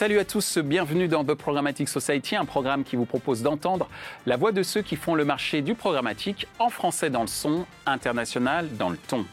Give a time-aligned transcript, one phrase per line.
[0.00, 3.86] Salut à tous, bienvenue dans The Programmatic Society, un programme qui vous propose d'entendre
[4.24, 7.66] la voix de ceux qui font le marché du programmatique en français dans le son,
[7.84, 9.26] international dans le ton.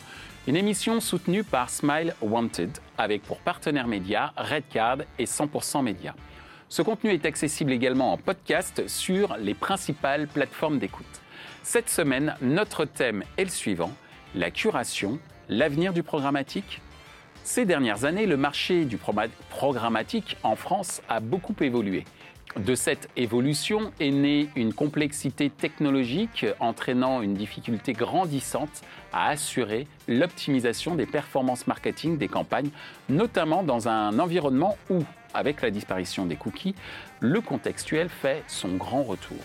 [0.46, 6.14] Une émission soutenue par Smile Wanted, avec pour partenaires médias Redcard et 100% Média.
[6.68, 11.06] Ce contenu est accessible également en podcast sur les principales plateformes d'écoute.
[11.64, 13.94] Cette semaine, notre thème est le suivant,
[14.36, 16.82] la curation, l'avenir du programmatique
[17.48, 22.04] ces dernières années, le marché du programmatique en France a beaucoup évolué.
[22.58, 28.82] De cette évolution est née une complexité technologique entraînant une difficulté grandissante
[29.14, 32.70] à assurer l'optimisation des performances marketing des campagnes,
[33.08, 36.76] notamment dans un environnement où, avec la disparition des cookies,
[37.22, 39.38] le contextuel fait son grand retour.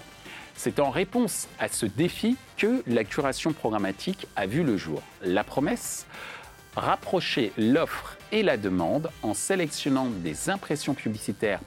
[0.54, 5.02] C'est en réponse à ce défi que la curation programmatique a vu le jour.
[5.22, 6.04] La promesse?
[6.76, 11.60] Rapprocher l'offre et la demande en sélectionnant des impressions publicitaires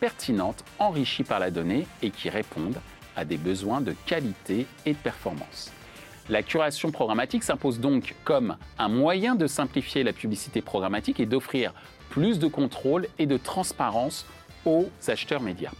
[0.00, 2.80] pertinentes, enrichies par la donnée et qui répondent
[3.16, 5.72] à des besoins de qualité et de performance.
[6.28, 11.72] La curation programmatique s'impose donc comme un moyen de simplifier la publicité programmatique et d'offrir
[12.10, 14.26] plus de contrôle et de transparence
[14.64, 15.72] aux acheteurs médias.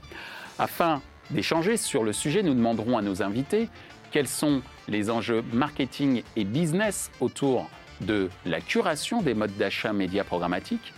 [0.59, 3.69] Afin d'échanger sur le sujet, nous demanderons à nos invités
[4.11, 7.69] quels sont les enjeux marketing et business autour
[8.01, 10.93] de la curation des modes d'achat médias programmatiques.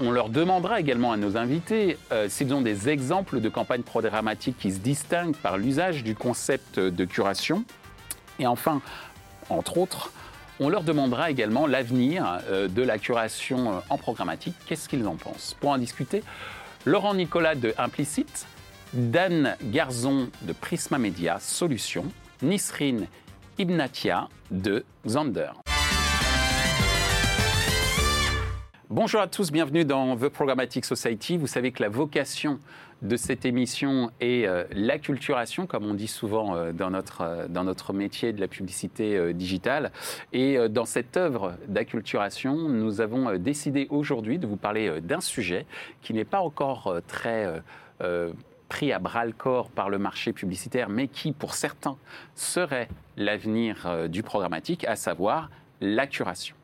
[0.00, 4.56] On leur demandera également à nos invités euh, s'ils ont des exemples de campagnes programmatiques
[4.58, 7.64] qui se distinguent par l'usage du concept de curation.
[8.38, 8.80] Et enfin,
[9.48, 10.12] entre autres,
[10.60, 14.54] on leur demandera également l'avenir euh, de la curation euh, en programmatique.
[14.66, 15.56] Qu'est-ce qu'ils en pensent?
[15.60, 16.22] Pour en discuter,
[16.84, 18.46] Laurent Nicolas de Implicite,
[18.92, 22.06] Dan Garzon de Prisma Media Solutions,
[22.42, 23.06] Nisrine
[23.58, 25.50] Ibnatia de Zander.
[28.90, 31.36] Bonjour à tous, bienvenue dans The Programmatic Society.
[31.36, 32.58] Vous savez que la vocation
[33.02, 37.64] de cette émission est euh, l'acculturation, comme on dit souvent euh, dans, notre, euh, dans
[37.64, 39.92] notre métier de la publicité digitale.
[40.32, 45.66] Et dans cette œuvre d'acculturation, nous avons décidé aujourd'hui de vous parler d'un sujet
[46.00, 47.62] qui n'est pas encore très
[48.70, 51.98] pris à bras le corps par le marché publicitaire, mais qui, pour certains,
[52.34, 52.88] serait
[53.18, 55.50] l'avenir du programmatique, à savoir
[55.80, 56.56] la curation.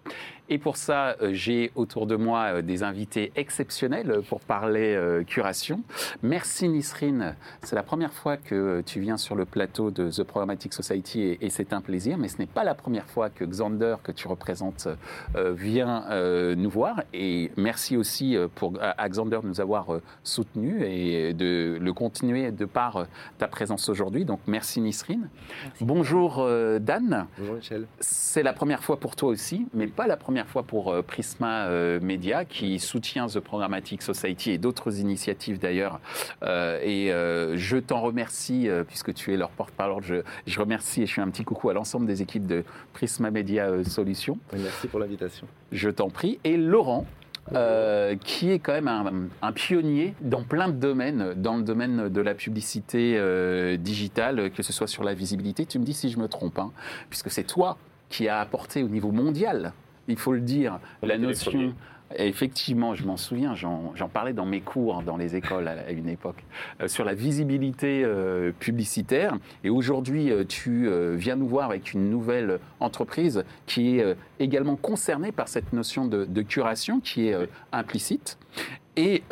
[0.50, 5.24] Et pour ça, euh, j'ai autour de moi euh, des invités exceptionnels pour parler euh,
[5.24, 5.80] curation.
[6.22, 10.74] Merci Nisrine, c'est la première fois que tu viens sur le plateau de The Programmatic
[10.74, 14.12] Society et, c'est un plaisir, mais ce n'est pas la première fois que Xander, que
[14.12, 14.88] tu représentes,
[15.36, 16.04] vient
[16.56, 17.02] nous voir.
[17.12, 19.86] Et merci aussi pour, à Xander de nous avoir
[20.24, 23.06] soutenus et de le continuer de par
[23.38, 24.24] ta présence aujourd'hui.
[24.24, 25.28] Donc merci Nisrine.
[25.80, 26.44] Bonjour
[26.80, 27.26] Dan.
[27.38, 27.86] Bonjour Michel.
[28.00, 31.00] C'est la première fois pour toi aussi, mais pas la première première fois pour euh,
[31.00, 36.00] Prisma euh, Media, qui soutient The Programmatic Society et d'autres initiatives d'ailleurs.
[36.42, 37.12] Euh, et
[37.56, 40.02] je t'en remercie, puisque tu es leur porte-parole.
[40.02, 42.64] Je, je, remercie et je fais un petit coucou à l'ensemble des équipes de
[42.94, 44.36] Prisma Media Solutions.
[44.52, 45.46] Merci pour l'invitation.
[45.70, 46.40] Je t'en prie.
[46.42, 47.06] Et Laurent,
[48.24, 52.34] qui est quand même un, pionnier dans plein de domaines, dans le domaine de la
[52.34, 53.20] publicité
[53.78, 55.64] digitale, que ce soit sur la visibilité.
[55.64, 56.72] Tu me dis si je me trompe, hein,
[57.08, 57.78] puisque c'est toi
[58.08, 59.72] qui as apporté au niveau mondial
[60.08, 61.74] il faut le dire, la notion.
[62.16, 66.44] Effectivement, je m'en souviens, j'en parlais dans mes cours dans les écoles à une époque,
[66.80, 69.36] euh, sur la visibilité euh, publicitaire.
[69.64, 75.32] Et aujourd'hui, euh, tu viens nous voir avec une nouvelle entreprise qui est également concernée
[75.32, 77.36] par cette notion de, de curation qui est
[77.72, 78.38] implicite.
[78.96, 79.22] Et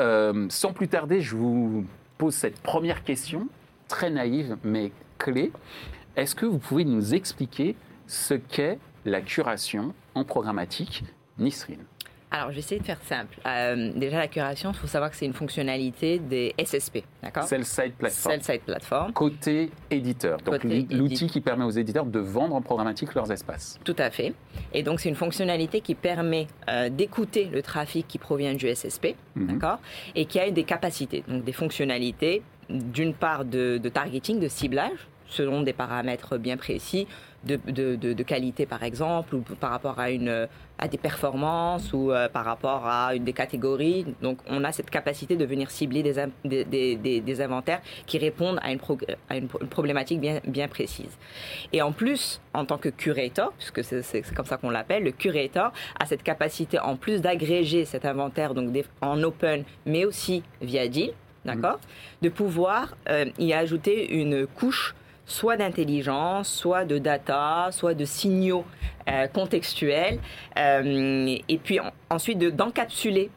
[0.48, 1.84] sans plus tarder, je vous
[2.18, 3.48] pose cette première question,
[3.88, 5.52] très naïve mais clé.
[6.16, 11.04] Est-ce que vous pouvez nous expliquer ce qu'est la curation en programmatique,
[11.38, 11.84] Nisrine
[12.34, 13.38] alors, je vais essayer de faire simple.
[13.46, 17.42] Euh, déjà, la curation, il faut savoir que c'est une fonctionnalité des SSP, d'accord?
[17.42, 18.40] Sell-side platform.
[18.40, 19.12] Sell-side platform.
[19.12, 20.38] Côté éditeur.
[20.38, 23.78] Donc, l'outil qui permet aux éditeurs de vendre en programmatique leurs espaces.
[23.84, 24.32] Tout à fait.
[24.72, 29.08] Et donc, c'est une fonctionnalité qui permet euh, d'écouter le trafic qui provient du SSP,
[29.36, 29.48] mhm.
[29.48, 29.80] d'accord?
[30.14, 32.40] Et qui a des capacités, donc des fonctionnalités,
[32.70, 37.06] d'une part de, de targeting, de ciblage, selon des paramètres bien précis,
[37.44, 40.48] de, qualité par exemple, ou par rapport à, une,
[40.78, 44.06] à des performances, ou euh, par rapport à une des catégories.
[44.22, 48.72] Donc on a cette capacité de venir cibler des, des, des, inventaires qui répondent à
[48.72, 48.80] une,
[49.28, 51.18] à une, problématique bien, bien précise.
[51.72, 55.72] Et en plus, en tant que curator, puisque c'est comme ça qu'on l'appelle, le curator
[55.98, 61.12] a cette capacité en plus d'agréger cet inventaire donc en open, mais aussi via deal,
[61.44, 62.24] d'accord, mmh.
[62.24, 64.94] de pouvoir euh, y ajouter une couche
[65.32, 68.64] soit d'intelligence, soit de data, soit de signaux
[69.08, 70.18] euh, contextuels,
[70.58, 71.80] euh, et puis
[72.10, 73.30] ensuite d'encapsuler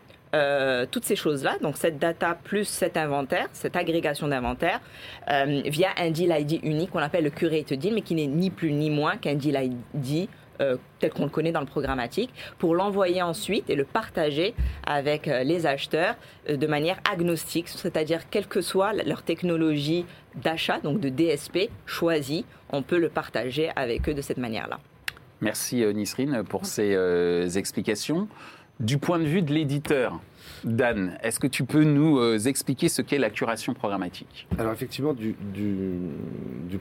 [0.92, 4.82] toutes ces choses-là, donc cette data plus cet inventaire, cette agrégation d'inventaire,
[5.30, 8.74] via un deal ID unique qu'on appelle le curate deal, mais qui n'est ni plus
[8.74, 9.58] ni moins qu'un deal
[9.94, 10.28] ID
[10.62, 14.54] euh, tel qu'on le connaît dans le programmatique, pour l'envoyer ensuite et le partager
[14.86, 16.16] avec euh, les acheteurs
[16.50, 20.06] euh, de manière agnostique, c'est-à-dire quelle que soit leur technologie
[20.36, 24.80] d'achat, donc de DSP choisie, on peut le partager avec eux de cette manière-là.
[25.42, 28.28] Merci Nisrine pour ces explications.
[28.80, 30.20] Du point de vue de l'éditeur,
[30.64, 34.48] Dan, est-ce que tu peux nous euh, expliquer ce qu'est la curation programmatique?
[34.58, 35.36] Alors effectivement, du,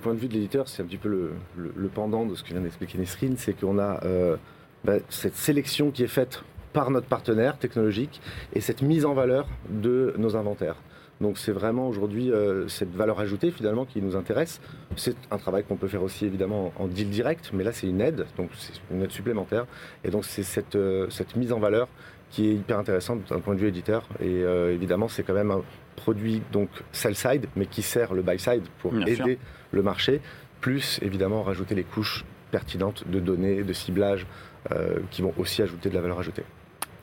[0.00, 2.60] point de vue de l'éditeur, c'est un petit peu le, pendant de ce que vient
[2.60, 4.36] d'expliquer Nesrine, c'est qu'on a euh,
[4.84, 8.20] bah, cette sélection qui est faite par notre partenaire technologique
[8.54, 10.76] et cette mise en valeur de nos inventaires.
[11.20, 14.60] Donc c'est vraiment aujourd'hui euh, cette valeur ajoutée finalement qui nous intéresse.
[14.96, 18.00] C'est un travail qu'on peut faire aussi évidemment en deal direct, mais là c'est une
[18.00, 19.66] aide, donc c'est une aide supplémentaire.
[20.02, 20.76] Et donc c'est cette,
[21.10, 21.88] cette mise en valeur
[22.34, 24.08] qui est hyper intéressante d'un point de vue éditeur.
[24.18, 25.62] Et euh, évidemment, c'est quand même un
[25.94, 29.38] produit donc sell side, mais qui sert le buy side pour aider
[29.70, 30.20] le marché,
[30.60, 34.26] plus évidemment rajouter les couches pertinentes de données, de ciblage,
[34.72, 36.42] euh, qui vont aussi ajouter de la valeur ajoutée.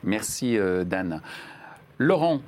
[0.04, 1.22] Merci euh, Dan.
[1.98, 2.42] Laurent,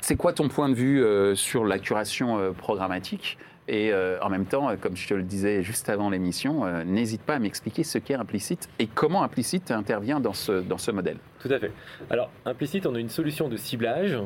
[0.00, 1.02] c'est quoi ton point de vue
[1.36, 3.38] sur la curation programmatique?
[3.70, 6.82] Et euh, en même temps, euh, comme je te le disais juste avant l'émission, euh,
[6.82, 10.90] n'hésite pas à m'expliquer ce qu'est implicite et comment implicite intervient dans ce, dans ce
[10.90, 11.18] modèle.
[11.38, 11.70] Tout à fait.
[12.10, 14.18] Alors, implicite, on a une solution de ciblage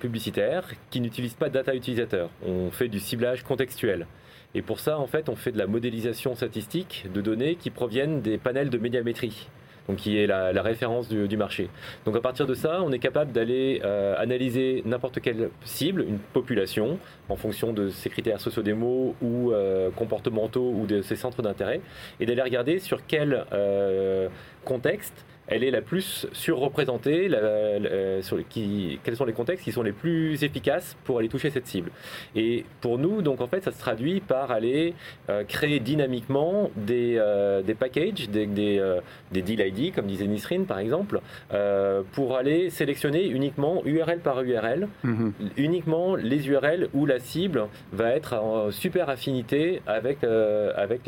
[0.00, 2.30] publicitaire qui n'utilise pas de data utilisateur.
[2.44, 4.08] On fait du ciblage contextuel.
[4.56, 8.22] Et pour ça, en fait, on fait de la modélisation statistique de données qui proviennent
[8.22, 9.48] des panels de médiamétrie
[9.94, 11.68] qui est la, référence du, marché.
[12.04, 16.18] Donc à partir de ça, on est capable d'aller euh, analyser n'importe quelle cible, une
[16.18, 16.98] population,
[17.28, 21.80] en fonction de ses critères sociodémos ou euh, comportementaux ou de ses centres d'intérêt,
[22.18, 24.28] et d'aller regarder sur quel euh,
[24.64, 27.30] contexte elle est la plus surreprésentée,
[28.22, 31.66] sur qui, quels sont les contextes qui sont les plus efficaces pour aller toucher cette
[31.66, 31.90] cible.
[32.34, 34.94] Et pour nous, donc en fait, ça se traduit par aller
[35.28, 39.00] euh, créer dynamiquement des, euh, des packages, des, des, euh,
[39.32, 41.20] des, deal ID, comme disait Nisrine par exemple,
[42.12, 45.32] pour aller sélectionner uniquement URL par URL, mhm.
[45.56, 50.18] uniquement les URL où la cible va être en super affinité avec,
[50.76, 51.06] avec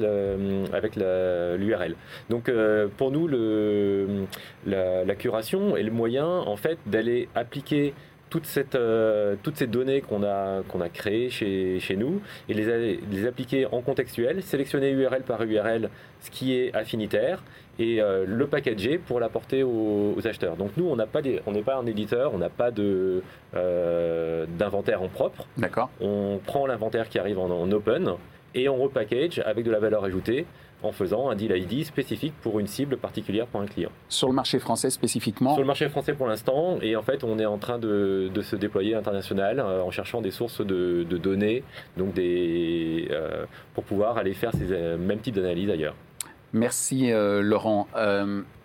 [0.97, 1.94] l'URL.
[2.31, 2.50] Donc
[2.97, 4.27] pour nous, le
[4.67, 7.94] la, curation est le moyen en fait d'aller appliquer
[8.32, 12.55] toute cette, euh, toutes ces données qu'on a, qu'on a créées chez, chez nous et
[12.55, 15.90] les, les, appliquer en contextuel, sélectionner URL par URL
[16.20, 17.43] ce qui est affinitaire
[17.79, 20.56] et euh, le packager pour l'apporter aux, acheteurs.
[20.56, 23.23] Donc nous, on n'a pas on n'est pas un éditeur, on n'a pas de,
[23.55, 25.46] euh, d'inventaire en propre.
[25.58, 25.90] D'accord.
[26.00, 28.14] On prend l'inventaire qui arrive en, en open
[28.55, 30.46] et on repackage avec de la valeur ajoutée
[30.82, 33.90] en faisant un deal ID spécifique pour une cible particulière pour un client.
[34.08, 37.38] Sur le marché français spécifiquement Sur le marché français pour l'instant, et en fait on
[37.38, 41.62] est en train de, se déployer international euh, en cherchant des sources de, données,
[41.96, 43.44] donc des, euh,
[43.75, 45.94] pour pouvoir aller faire ces euh, mêmes types d'analyses ailleurs.
[46.52, 47.87] Merci Laurent.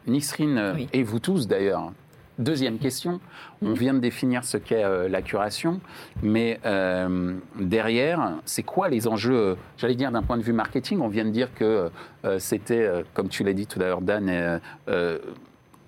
[0.08, 1.92] Nisrine, et vous tous d'ailleurs,
[2.40, 3.20] Deuxième question,
[3.64, 5.80] on vient de définir ce qu'est euh, la curation,
[6.22, 11.02] mais euh, derrière, c'est quoi les enjeux, euh, j'allais dire d'un point de vue marketing?
[11.02, 11.90] On vient de dire que
[12.38, 14.60] c'était, comme tu l'as dit tout à l'heure, Dan,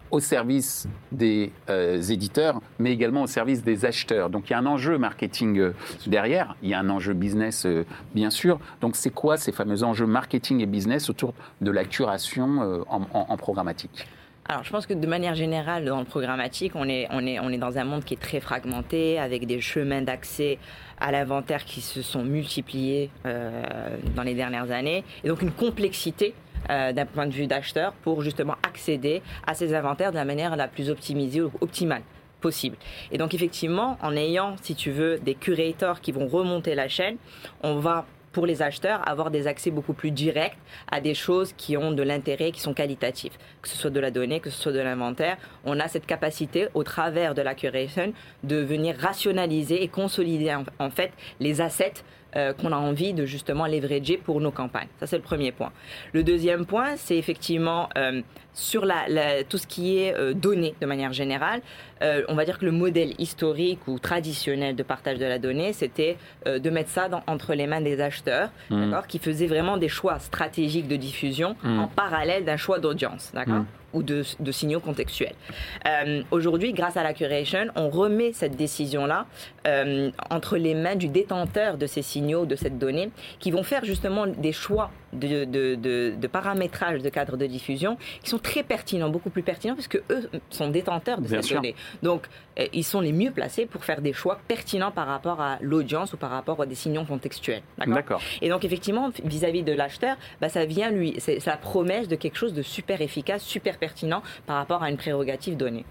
[0.10, 1.51] au service des
[2.10, 4.29] éditeurs, mais également au service des acheteurs.
[4.29, 5.72] Donc il y a un enjeu marketing
[6.08, 7.68] derrière, il y a un enjeu business
[8.15, 8.60] bien sûr.
[8.82, 14.08] Donc c'est quoi ces fameux enjeux marketing et business autour de la curation en programmatique?
[14.50, 17.50] Alors, je pense que de manière générale, dans le programmatique, on est, on est, on
[17.50, 20.58] est dans un monde qui est très fragmenté, avec des chemins d'accès
[21.00, 23.62] à l'inventaire qui se sont multipliés euh,
[24.15, 26.34] dans les dernières années, et donc une complexité
[26.72, 30.56] euh, d'un point de vue d'acheteur pour justement accéder à ces inventaires de la manière
[30.56, 32.01] la plus optimisée ou optimale
[32.41, 32.75] possible.
[33.12, 37.18] Et donc effectivement, en ayant, si tu veux, des curators qui vont remonter la chaîne,
[37.62, 40.57] on va pour les acheteurs, avoir des accès beaucoup plus directs
[40.91, 43.33] à des choses qui ont de l'intérêt, qui sont qualitatives.
[43.62, 46.67] Que ce soit de la donnée, que ce soit de l'inventaire, on a cette capacité,
[46.74, 51.93] au travers de la curation, de venir rationaliser et consolider en, fait les assets
[52.36, 54.88] euh, qu'on a envie de justement leverager pour nos campagnes.
[55.00, 55.71] Ça, c'est le premier point.
[56.13, 58.21] Le deuxième point, c'est effectivement euh,
[58.53, 61.62] sur la, tout ce qui est euh, donné de manière générale.
[62.01, 66.18] on va dire que le modèle historique ou traditionnel de partage de la donnée, c'était
[66.46, 68.94] de mettre ça entre les mains des acheteurs, mmh.
[69.10, 71.79] qui faisaient vraiment des choix stratégiques de diffusion mmh.
[71.79, 75.34] en parallèle d'un choix d'audience, d'accord mmh ou de, signaux contextuels.
[75.88, 79.25] Euh, aujourd'hui, grâce à la curation, on remet cette décision-là
[79.68, 83.86] euh, entre les mains du détenteur de ces signaux, de cette donnée, qui vont faire
[83.86, 89.29] justement des choix de, de, paramétrage de cadres de diffusion qui sont très pertinents, beaucoup
[89.29, 91.75] plus pertinents, puisque eux sont détenteurs de cette donnée.
[92.03, 92.27] Donc,
[92.60, 96.13] euh, ils sont les mieux placés pour faire des choix pertinents par rapport à l'audience
[96.13, 97.62] ou par rapport à des signaux contextuels.
[97.86, 98.22] D'accord.
[98.41, 102.38] Et donc, effectivement, vis-à-vis de l'acheteur, bah, ça vient lui, c'est la promesse de quelque
[102.38, 105.86] chose de super efficace, super pertinent par rapport à une prérogative donnée.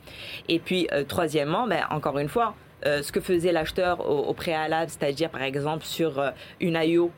[0.48, 2.54] Et puis, euh, troisièmement, ben, encore une fois,
[2.86, 6.30] euh, ce que faisait l'acheteur au, préalable, c'est-à-dire par exemple sur euh,
[6.60, 7.10] une IO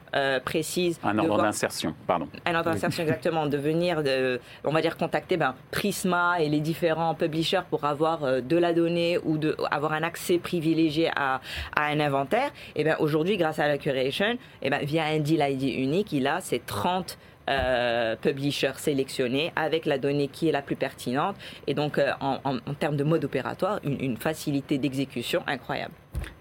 [0.45, 0.99] précise.
[1.05, 2.27] Un ordre d'insertion, pardon.
[2.45, 3.47] Un ordre d'insertion, exactement.
[3.47, 8.43] De venir, de, on va dire, contacter ben, Prisma et les différents publishers pour avoir
[8.43, 11.41] de la donnée ou de, avoir un accès privilégié à,
[11.77, 12.51] à un inventaire.
[12.75, 16.27] Et bien aujourd'hui, grâce à la curation, et ben, via un deal ID unique, il
[16.27, 17.19] a ces 30
[17.49, 21.35] euh, publisher sélectionné avec la donnée qui est la plus pertinente
[21.67, 25.95] et donc euh, en, termes de mode opératoire, une, facilité d'exécution incroyable.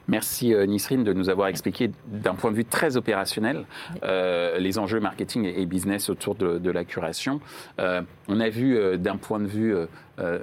[0.07, 3.65] Merci euh, Nisrine de nous avoir expliqué d'un point de vue très opérationnel
[4.03, 7.39] les enjeux marketing et, business autour de, la curation.
[7.79, 9.73] on a vu d'un point de vue,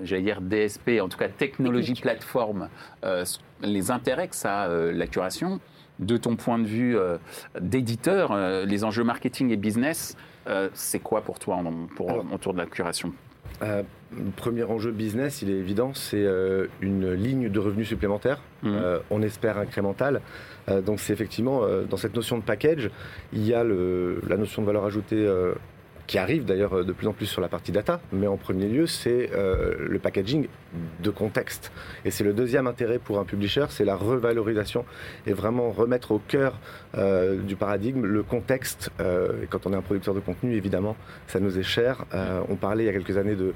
[0.02, 2.68] j'allais dire DSP, en tout cas technologie plateforme,
[3.62, 5.60] les intérêts que ça a la curation.
[5.98, 6.96] De ton point de vue
[7.58, 8.36] d'éditeur,
[8.66, 10.14] les enjeux marketing et business,
[10.48, 11.58] euh, c'est quoi pour toi
[11.96, 13.12] pour, autour de la curation?
[13.62, 18.42] euh, le premier enjeu business, il est évident, c'est euh, une ligne de revenus supplémentaire,
[18.62, 18.76] mmh.
[19.10, 20.20] on espère incrémentale.
[20.84, 22.90] donc c'est effectivement, dans cette notion de package,
[23.32, 25.26] il y a la notion de valeur ajoutée
[26.06, 28.68] qui arrive d'ailleurs euh, de plus en plus sur la partie data, mais en premier
[28.68, 30.46] lieu, c'est euh, le packaging
[31.02, 31.72] de contexte.
[32.04, 34.84] Et c'est le deuxième intérêt pour un publisher, c'est la revalorisation
[35.26, 36.58] et vraiment remettre au cœur
[36.96, 38.90] euh, du paradigme le contexte.
[39.00, 40.96] et quand on est un producteur de contenu, évidemment,
[41.26, 42.04] ça nous est cher.
[42.48, 43.54] on parlait il y a quelques années de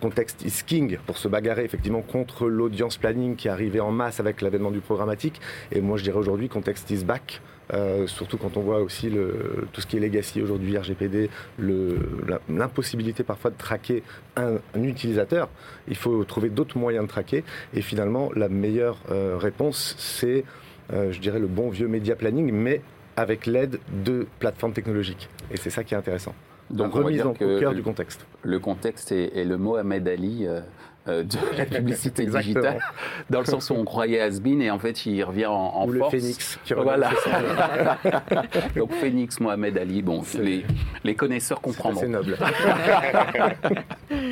[0.00, 4.40] context is king pour se bagarrer effectivement contre l'audience planning qui arrivait en masse avec
[4.40, 5.40] l'avènement du programmatique.
[5.70, 7.40] Et moi, je dirais aujourd'hui, context is back.
[7.72, 11.30] Euh, surtout quand on voit aussi le, tout ce qui est legacy aujourd'hui, RGPD,
[12.48, 14.02] l'impossibilité parfois de traquer
[14.36, 15.48] un, utilisateur.
[15.88, 17.44] Il faut trouver d'autres moyens de traquer.
[17.74, 20.44] Et finalement, la meilleure euh, réponse, c'est,
[20.92, 22.82] euh, je dirais, le bon vieux média planning, mais
[23.16, 25.28] avec l'aide de plateformes technologiques.
[25.50, 26.34] Et c'est ça qui est intéressant.
[26.70, 28.26] Donc, remise au cœur du contexte.
[28.42, 30.60] Le contexte est, le Mohamed Ali euh,
[31.06, 32.80] de la publicité digitale,
[33.30, 35.98] dans le sens où on croyait Asbin et en fait il revient en, en Ou
[35.98, 36.12] force.
[36.12, 36.58] le Phoenix.
[36.64, 37.10] Qui voilà.
[38.76, 40.64] Donc Phoenix, Mohamed Ali, bon, les,
[41.04, 42.00] les, connaisseurs comprendront.
[42.00, 42.36] C'est noble.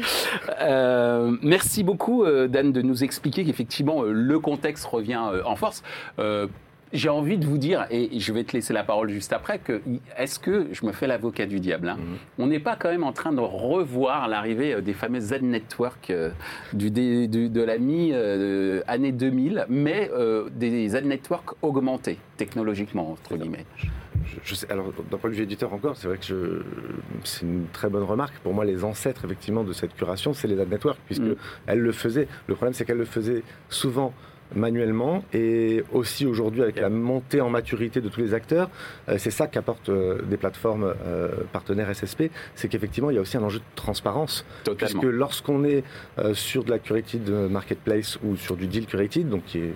[0.60, 5.82] euh, merci beaucoup euh, Dan de nous expliquer qu'effectivement euh, le contexte revient en force
[6.92, 9.80] j'ai envie de vous dire, et je vais te laisser la parole juste après, que
[10.18, 12.16] est-ce que, je me fais l'avocat du diable, hein, mhm.
[12.38, 16.30] on n'est pas quand même en train de revoir l'arrivée euh, des fameux Z-Network euh,
[16.72, 23.66] du, de la mi-année 2000, mais euh, des Z-Network augmentés technologiquement, entre guillemets
[24.44, 26.64] je sais, alors d'un point de vue éditeur encore, c'est vrai que
[27.24, 28.34] c'est une très bonne remarque.
[28.42, 31.36] Pour moi, les ancêtres effectivement de cette curation, c'est les ad network, puisque mm.
[31.66, 32.28] elles le faisaient.
[32.46, 34.12] Le problème, c'est qu'elles le faisaient souvent
[34.54, 38.70] manuellement et aussi aujourd'hui avec la montée en maturité de tous les acteurs,
[39.08, 43.22] euh, c'est ça qu'apportent euh, des plateformes euh, partenaires SSP, c'est qu'effectivement il y a
[43.22, 44.44] aussi un enjeu de transparence.
[44.76, 45.84] Puisque lorsqu'on est
[46.32, 49.74] sur de la curated marketplace ou sur du deal curated, donc qui est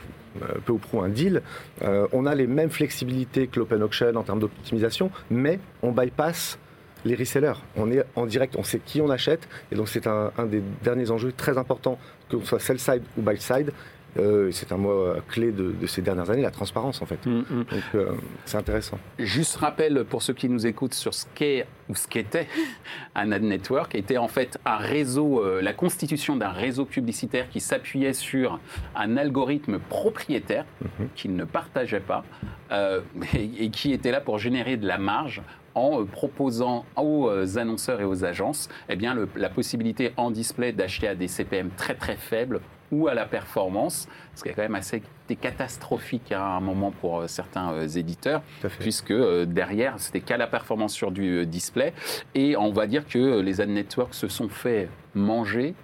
[0.64, 1.42] peu ou prou un deal,
[1.82, 6.58] on a les mêmes flexibilités que l'open auction en termes d'optimisation, mais on bypass
[7.04, 7.54] les resellers.
[7.76, 10.62] On est en direct, on sait qui on achète, et donc c'est un, un, des
[10.82, 13.72] derniers enjeux très importants, que ce soit sell-side ou buy-side,
[14.16, 17.24] euh, c'est un mot euh, clé de, ces dernières années, la transparence en fait.
[17.26, 17.64] Mm, mm.
[17.64, 18.12] Donc euh,
[18.44, 18.98] c'est intéressant.
[19.18, 22.46] Juste rappel pour ceux qui nous écoutent sur ce qu'est ou ce qu'était
[23.14, 28.12] un ad network, était en fait un réseau, la constitution d'un réseau publicitaire qui s'appuyait
[28.12, 28.58] sur
[28.94, 31.06] un algorithme propriétaire mm-hmm.
[31.14, 32.24] qu'il ne partageait pas
[33.34, 35.42] et, qui était là pour générer de la marge
[35.74, 37.28] en proposant aux
[37.58, 41.94] annonceurs et aux agences eh bien, la possibilité en display d'acheter à des CPM très
[41.94, 42.60] très faibles
[42.94, 45.02] ou à la performance, ce qui est quand même assez
[45.40, 48.42] catastrophique à un moment pour euh, certains euh, éditeurs,
[48.78, 51.94] puisque euh, derrière, c'était qu'à la performance sur du display.
[52.34, 55.74] Et on va dire que les ad networks se sont fait manger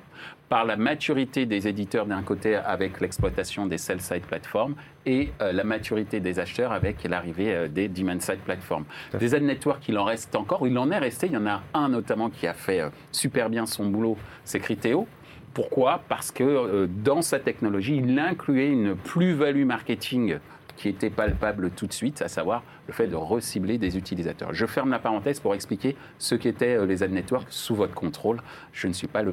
[0.50, 4.74] par la maturité des éditeurs d'un côté avec l'exploitation des sell-side platforms
[5.06, 8.84] et la maturité des acheteurs avec l'arrivée des demand-side platforms.
[9.16, 11.62] Des ad networks, il en reste encore, il en est resté, il y en a
[11.72, 15.06] un notamment qui a fait super bien son boulot, c'est Criteo,
[15.54, 20.38] Pourquoi Parce que dans sa technologie, il incluait une plus-value marketing
[20.76, 24.52] qui était palpable tout de suite, à savoir le fait de recibler des utilisateurs.
[24.52, 28.42] Je ferme la parenthèse pour expliquer ce qu'étaient euh, les ad networks sous votre contrôle.
[28.72, 29.32] Je ne suis pas le,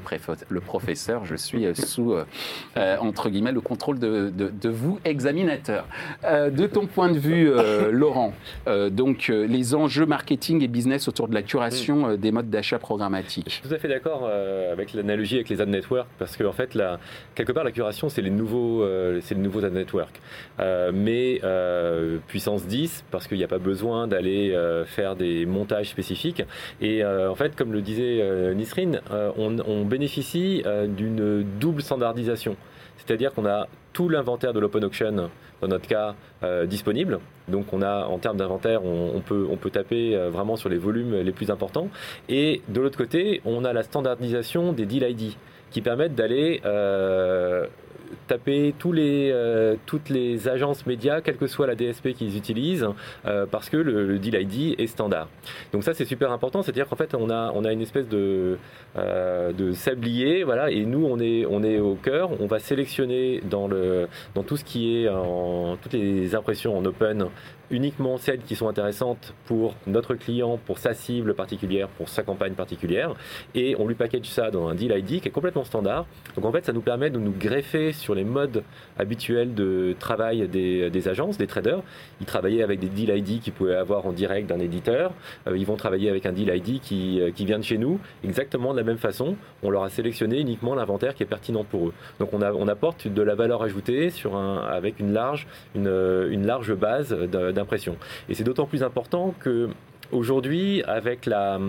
[0.60, 5.88] professeur, je suis euh, sous, euh, entre guillemets, le contrôle de, vous, examinateur.
[6.24, 7.52] de ton point de vue,
[7.92, 8.34] Laurent,
[8.92, 13.46] donc les enjeux marketing et business autour de la curation des modes d'achat programmatiques.
[13.48, 14.30] Je suis tout à fait d'accord
[14.72, 17.00] avec l'analogie avec les ad networks, parce qu'en en fait, la,
[17.36, 18.86] quelque part, la curation, c'est les nouveaux,
[19.22, 20.20] c'est les nouveaux ad networks.
[20.94, 21.42] mais
[22.28, 26.44] puissance 10, parce qu'il y a pas besoin d'aller euh, faire des montages spécifiques.
[26.82, 29.02] Et euh, en fait, comme le disait euh, Nisrine,
[29.38, 32.56] on, bénéficie d'une double standardisation.
[32.98, 35.30] C'est-à-dire qu'on a tout l'inventaire de l'open auction,
[35.62, 36.16] dans notre cas,
[36.66, 37.20] disponible.
[37.48, 41.16] Donc on a, en termes d'inventaire, on, peut, on peut taper vraiment sur les volumes
[41.16, 41.90] les plus importants.
[42.28, 45.34] Et de l'autre côté, on a la standardisation des deal ID
[45.72, 46.62] qui permettent d'aller
[48.28, 52.88] taper tous les, euh, toutes les agences médias, quelle que soit la DSP qu'ils utilisent,
[53.26, 55.30] euh, parce que le, deal ID est standard.
[55.74, 56.62] Donc ça, c'est super important.
[56.62, 58.58] C'est-à-dire qu'en fait, on a, on a une espèce de,
[58.98, 62.30] euh, de sablier, voilà, et nous, on est, on est au cœur.
[62.42, 66.86] On va sélectionner dans, le, dans tout ce qui est en toutes les impressions en
[66.86, 67.28] open
[67.72, 72.54] uniquement celles qui sont intéressantes pour notre client, pour sa cible particulière, pour sa campagne
[72.54, 73.14] particulière,
[73.56, 76.06] et on lui package ça dans un deal ID qui est complètement standard.
[76.36, 78.64] Donc en fait, ça nous permet de nous greffer sur les modes
[78.98, 81.82] habituels de travail des, agences, des traders.
[82.22, 85.12] Ils travaillaient avec des deal ID qu'ils pouvaient avoir en direct d'un éditeur.
[85.48, 88.00] Euh, ils vont travailler avec un deal ID qui, euh, qui vient de chez nous,
[88.24, 89.36] exactement de la même façon.
[89.64, 91.94] On leur a sélectionné uniquement l'inventaire qui est pertinent pour eux.
[92.20, 95.88] Donc on, apporte de la valeur ajoutée sur un, avec une large, une,
[96.30, 97.16] une large base
[98.30, 99.70] Et c'est d'autant plus important que
[100.12, 101.60] aujourd'hui, avec la,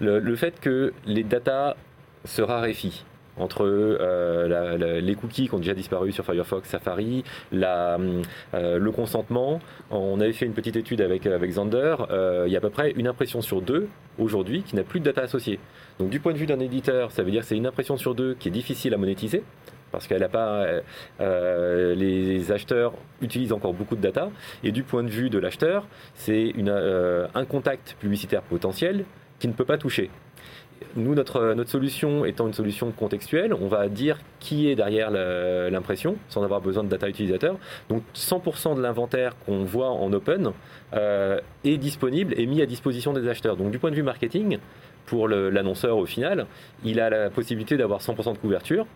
[0.00, 1.76] le, fait que les data
[2.24, 3.04] se raréfient,
[3.36, 7.24] entre euh, les cookies qui ont déjà disparu sur Firefox, Safari,
[7.54, 9.60] euh, le consentement.
[9.90, 11.96] On avait fait une petite étude avec, avec Zander.
[12.10, 13.88] Euh, il y a à peu près une impression sur deux
[14.18, 15.60] aujourd'hui qui n'a plus de data associée.
[15.98, 18.14] Donc du point de vue d'un éditeur, ça veut dire que c'est une impression sur
[18.14, 19.42] deux qui est difficile à monétiser
[19.90, 20.66] parce qu'elle a pas
[21.20, 24.30] les acheteurs utilisent encore beaucoup de data
[24.62, 26.52] et du point de vue de l'acheteur c'est
[27.34, 29.04] un contact publicitaire potentiel
[29.38, 30.10] qui ne peut pas toucher
[30.96, 36.16] nous, notre, notre solution étant une solution contextuelle, on va dire qui est derrière l'impression
[36.28, 37.56] sans avoir besoin de data utilisateur.
[37.88, 40.52] Donc 100% de l'inventaire qu'on voit en open
[40.94, 43.56] euh, est disponible et mis à disposition des acheteurs.
[43.56, 44.58] Donc du point de vue marketing,
[45.06, 46.46] pour l'annonceur au final,
[46.84, 48.86] il a la possibilité d'avoir 100% de couverture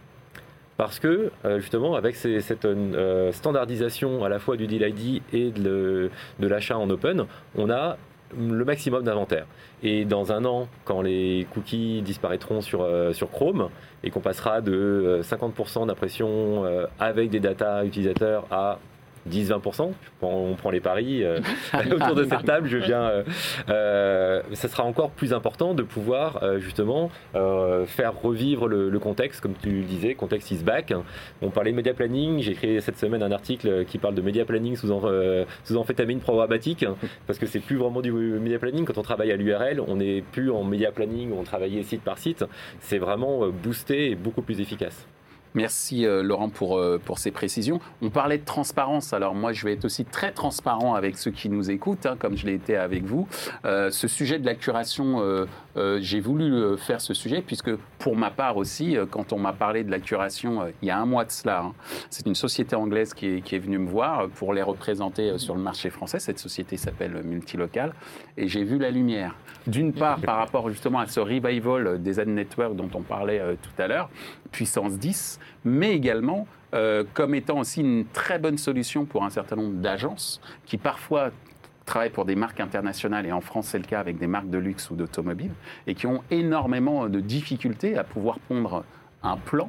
[0.83, 5.53] parce que euh, justement avec cette euh, standardisation à la fois du deal ID et
[5.53, 7.99] de l'achat en open, on a
[8.37, 9.47] le maximum d'inventaire.
[9.85, 13.68] Et dans un an, quand les cookies disparaîtront sur, euh, Chrome
[14.03, 16.64] et qu'on passera de 50% euh, d'impression
[16.99, 18.81] avec des data utilisateurs à
[19.30, 21.38] 10-20%, on prend les paris euh,
[21.92, 23.02] autour de cette table, je viens.
[23.02, 23.22] Euh,
[23.68, 27.11] euh, ça sera encore plus important de pouvoir justement
[27.87, 30.94] faire revivre le, contexte, comme tu le disais, contexte is back.
[31.40, 34.44] On parlait de média planning, j'ai écrit cette semaine un article qui parle de média
[34.44, 34.88] planning sous,
[35.64, 36.85] sous amphétamine programmatique,
[37.26, 38.85] parce que c'est plus vraiment du média planning.
[38.85, 42.18] Quand on travaille à l'URL, on n'est plus en média planning, on travaille site par
[42.18, 42.44] site.
[42.80, 45.06] C'est vraiment boosté et beaucoup plus efficace.
[45.55, 47.81] Merci euh, Laurent pour, euh, pour ces précisions.
[48.01, 51.49] On parlait de transparence, alors moi je vais être aussi très transparent avec ceux qui
[51.51, 53.29] nous écoutent, hein, comme je l'ai été avec vous.
[53.65, 55.23] Euh, ce sujet de la curation,
[56.01, 59.91] j'ai voulu faire ce sujet, puisque pour ma part aussi, quand on m'a parlé de
[59.91, 61.73] la curation il y a un mois de cela, hein,
[62.11, 65.55] c'est une société anglaise qui est, qui est, venue me voir pour les représenter sur
[65.55, 66.19] le marché français.
[66.19, 67.95] Cette société s'appelle Multilocal,
[68.37, 69.35] et j'ai vu la lumière.
[69.67, 73.83] D'une part, par rapport justement à ce revival des ad networks dont on parlait tout
[73.83, 74.11] à l'heure,
[74.53, 79.57] puissance 10, mais également euh, comme étant aussi une très bonne solution pour un certain
[79.57, 81.31] nombre d'agences qui parfois
[81.85, 84.59] travaillent pour des marques internationales, et en France c'est le cas avec des marques de
[84.59, 85.51] luxe ou d'automobile,
[85.87, 88.85] et qui ont énormément de difficultés à pouvoir pondre
[89.23, 89.69] un plan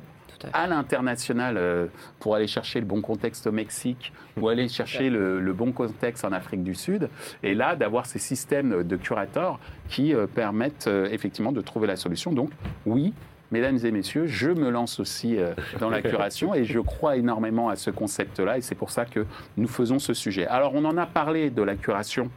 [0.51, 1.87] à l'international euh,
[2.19, 6.33] pour aller chercher le bon contexte au Mexique ou aller chercher le, bon contexte en
[6.33, 7.09] Afrique du Sud.
[7.43, 12.33] Et là, d'avoir ces systèmes de curators qui euh, permettent effectivement de trouver la solution.
[12.33, 12.49] Donc,
[12.85, 13.13] oui,
[13.53, 17.69] mesdames et messieurs, je me lance aussi euh, dans la curation et je crois énormément
[17.69, 19.25] à ce concept-là et c'est pour ça que
[19.57, 20.47] nous faisons ce sujet.
[20.47, 22.31] Alors on en a parlé de la curation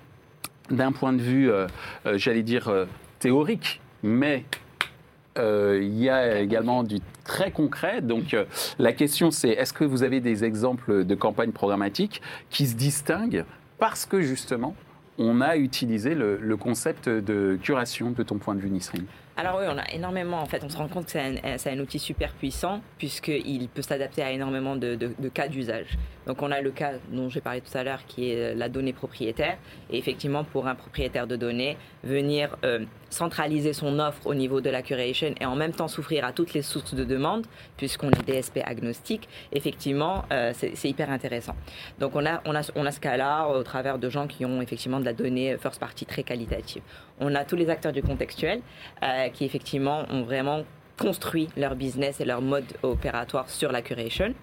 [0.71, 1.67] d'un point de vue, euh,
[2.05, 2.71] euh, j'allais dire,
[3.19, 4.45] théorique, mais
[5.39, 8.01] il y a également du très concret.
[8.01, 8.37] Donc
[8.79, 13.45] la question c'est est-ce que vous avez des exemples de campagnes programmatiques qui se distinguent
[13.79, 14.75] parce que justement
[15.19, 19.07] on a utilisé le, le concept de curation de ton point de vue, Nisrine?
[19.39, 21.99] Alors oui, on a énormément, en fait, on se rend compte que c'est un, outil
[21.99, 24.97] super puissant puisqu'il peut s'adapter à énormément de,
[25.29, 25.99] cas d'usage.
[26.27, 28.95] Donc on a le cas dont j'ai parlé tout à l'heure qui est la donnée
[28.95, 29.59] propriétaire.
[29.91, 34.71] Et effectivement, pour un propriétaire de données, venir euh, centraliser son offre au niveau de
[34.71, 37.47] la curation et en même temps s'ouvrir à toutes les sources de demande,
[37.77, 41.55] puisqu'on est DSP agnostique, effectivement, euh, c'est hyper intéressant.
[41.99, 44.63] Donc on a, on, a, on a ce cas-là au travers de gens qui ont
[44.63, 46.83] effectivement de la donnée first party très qualitative.
[47.21, 48.61] On a tous les acteurs du contextuel
[49.03, 50.63] euh, qui effectivement ont vraiment
[50.99, 54.35] construit leur business et leur mode opératoire sur la curation.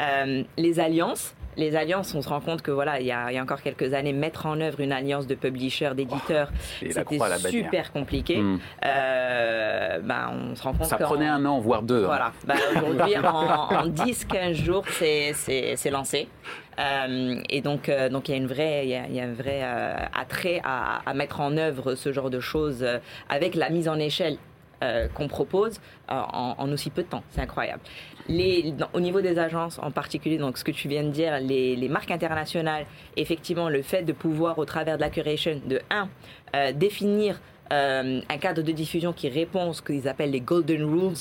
[0.00, 3.60] Euh, les alliances, les alliances, on se rend compte que voilà, il y, a, encore
[3.60, 7.18] quelques années, mettre en œuvre une alliance de publishers, d'éditeurs, c'était
[7.50, 8.42] super compliqué.
[8.84, 12.04] Euh, ben, on se rend compte ça prenait un an, voire deux.
[12.04, 12.06] Hein.
[12.06, 12.32] Voilà.
[12.46, 16.28] Ben, aujourd'hui, en, 10-15 jours, c'est lancé.
[16.78, 19.62] Euh, et donc, euh, donc il y a une vraie, il y a, un vrai
[20.14, 22.86] attrait à, à, mettre en œuvre ce genre de choses
[23.28, 24.38] avec la mise en échelle
[25.14, 27.24] qu'on propose en, aussi peu de temps.
[27.30, 27.80] C'est incroyable.
[28.92, 32.10] Au niveau des agences en particulier, donc ce que tu viens de dire, les, marques
[32.10, 32.86] internationales,
[33.16, 36.08] effectivement, le fait de pouvoir, au travers de la curation, de 1,
[36.54, 41.12] euh, définir un cadre de diffusion qui répond à ce qu'ils appellent les golden rules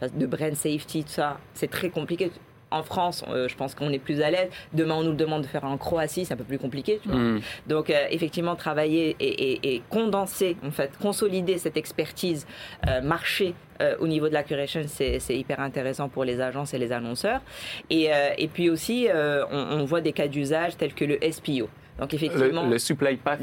[0.00, 2.30] de brand safety, tout ça, c'est très compliqué
[2.70, 4.48] en France, euh, je pense qu'on est plus à l'aise.
[4.72, 7.00] Demain, on nous demande de faire en Croatie, c'est un peu plus compliqué.
[7.04, 7.38] Mm.
[7.66, 12.46] Donc, euh, effectivement, travailler et, condenser, en fait, consolider cette expertise
[12.88, 13.54] euh, marché
[14.00, 17.42] au niveau de la curation, c'est hyper intéressant pour les agences et les annonceurs.
[17.90, 19.06] Et, puis aussi,
[19.50, 21.68] on, voit des cas d'usage tels que le SPO.
[21.98, 23.40] Donc effectivement, le, supply path,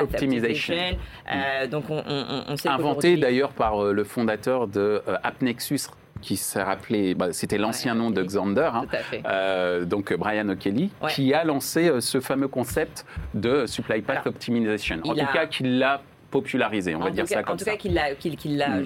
[0.00, 0.74] optimization,
[1.70, 7.58] donc on, on, inventé d'ailleurs par le fondateur de AppNexus qui s'est rappelé, bah, c'était
[7.58, 8.86] l'ancien nom de Xander, hein,
[9.26, 15.00] euh, donc Brian O'Kelly, qui a lancé euh, ce fameux concept de supply path optimization.
[15.04, 17.64] En tout cas, qui l'a popularisé, on va dire ça comme ça.
[17.72, 18.84] En tout cas, qu'il a, mm.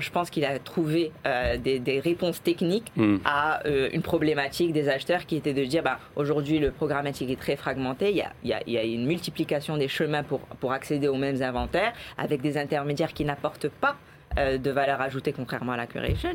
[0.00, 3.18] je, pense qu'il a trouvé euh, des, réponses techniques mm.
[3.24, 7.54] à une problématique des acheteurs qui était de dire, bah, aujourd'hui le programmatique est très
[7.54, 10.40] fragmenté, il y, a, il, y a, il y a, une multiplication des chemins pour,
[10.40, 15.32] pour accéder aux mêmes inventaires, avec des intermédiaires qui n'apportent pas euh, de valeur ajoutée
[15.32, 16.30] contrairement à la curation,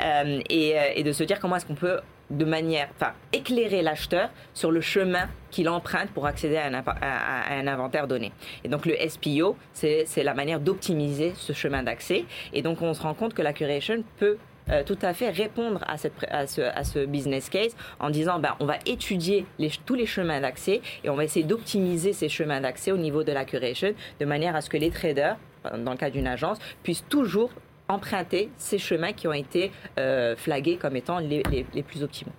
[0.00, 4.30] euh, euh, et, de se dire comment est-ce qu'on peut de manière, enfin, éclairer l'acheteur
[4.54, 8.30] sur le chemin qu'il emprunte pour accéder à un, inventaire donné.
[8.62, 12.24] Et donc le SPO, c'est la manière d'optimiser ce chemin d'accès.
[12.52, 14.38] Et donc on se rend compte que la curation peut
[14.86, 18.76] tout à fait répondre à, cette, à, ce, business case en disant ben, on va
[18.86, 19.44] étudier
[19.84, 23.32] tous les chemins d'accès et on va essayer d'optimiser ces chemins d'accès au niveau de
[23.32, 27.04] la curation de manière à ce que les traders dans le cas d'une agence, puissent
[27.08, 27.50] toujours
[27.90, 31.42] emprunter ces chemins qui ont été euh, flagués comme étant les,
[31.86, 32.32] plus optimaux.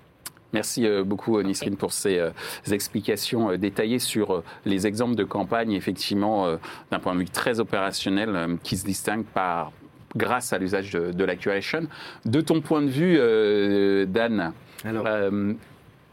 [0.54, 2.32] Merci euh, beaucoup, Nisrine, pour ces euh,
[2.72, 6.58] explications détaillées sur les exemples de campagne, effectivement,
[6.90, 9.72] d'un point de vue très opérationnel, qui se distinguent par,
[10.16, 11.88] grâce à l'usage de, de, la curation.
[12.26, 14.54] De ton point de vue, Dan,
[14.84, 15.08] Alors,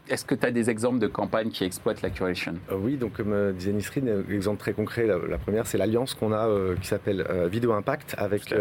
[0.09, 2.55] est-ce que tu as des exemples de campagnes qui exploitent la curation?
[2.71, 6.13] Euh, Oui, donc comme euh, disait Nisrine, un exemple très concret, la, première, c'est l'alliance
[6.13, 8.53] qu'on a euh, qui s'appelle Vidéo Impact avec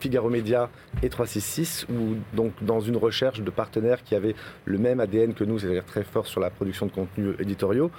[0.00, 0.68] Figaro Média
[1.02, 5.44] et 366, où donc dans une recherche de partenaires qui avaient le même ADN que
[5.44, 7.90] nous, c'est-à-dire très fort sur la production de contenus éditoriaux,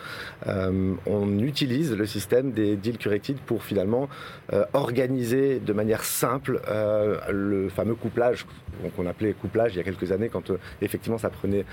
[0.46, 4.10] on utilise le système des deals curated pour finalement
[4.74, 6.62] organiser de manière simple
[7.30, 8.46] le fameux couplage
[8.96, 10.52] qu'on appelait couplage il y a quelques années quand
[10.82, 11.66] effectivement ça prenait,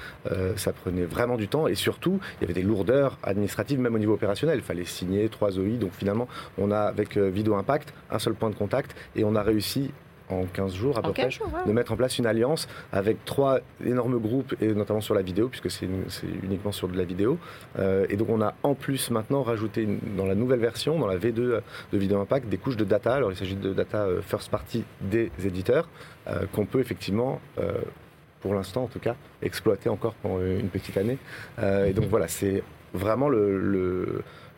[0.56, 3.98] ça prenait vraiment du temps et surtout, il y avait des lourdeurs administratives, même au
[3.98, 4.58] niveau opérationnel.
[4.58, 5.76] Il fallait signer trois OI.
[5.78, 9.34] Donc finalement, on a avec euh, Video Impact un seul point de contact et on
[9.34, 9.90] a réussi
[10.30, 11.30] en 15 jours à peu près,
[11.66, 15.48] de mettre en place une alliance avec trois énormes groupes, et notamment sur la vidéo,
[15.48, 15.88] puisque c'est
[16.42, 17.38] uniquement sur de la vidéo.
[17.78, 21.16] Euh, et donc on a en plus maintenant rajouté dans la nouvelle version, dans la
[21.16, 23.14] V2 de Video Impact, des couches de data.
[23.14, 25.88] Alors il s'agit de data euh, first party des éditeurs,
[26.52, 27.40] qu'on peut effectivement
[28.40, 31.18] pour l'instant en tout cas, exploité encore pendant une petite année.
[31.58, 32.62] Euh, et donc voilà, c'est
[32.94, 33.58] vraiment le,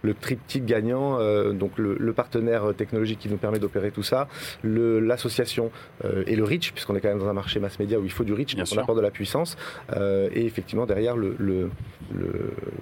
[0.03, 4.29] le, triptyque gagnant, euh, donc le, partenaire technologique qui nous permet d'opérer tout ça,
[4.65, 5.71] l'association
[6.05, 8.13] euh, et le reach, puisqu'on est quand même dans un marché mass média où il
[8.13, 9.57] faut du reach, on apporte de la puissance,
[9.97, 11.71] et effectivement derrière le, le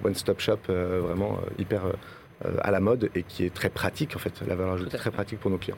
[0.03, 1.81] one-stop shop vraiment hyper
[2.61, 5.39] à la mode et qui est très pratique en fait, la valeur ajoutée très pratique
[5.39, 5.77] pour nos clients.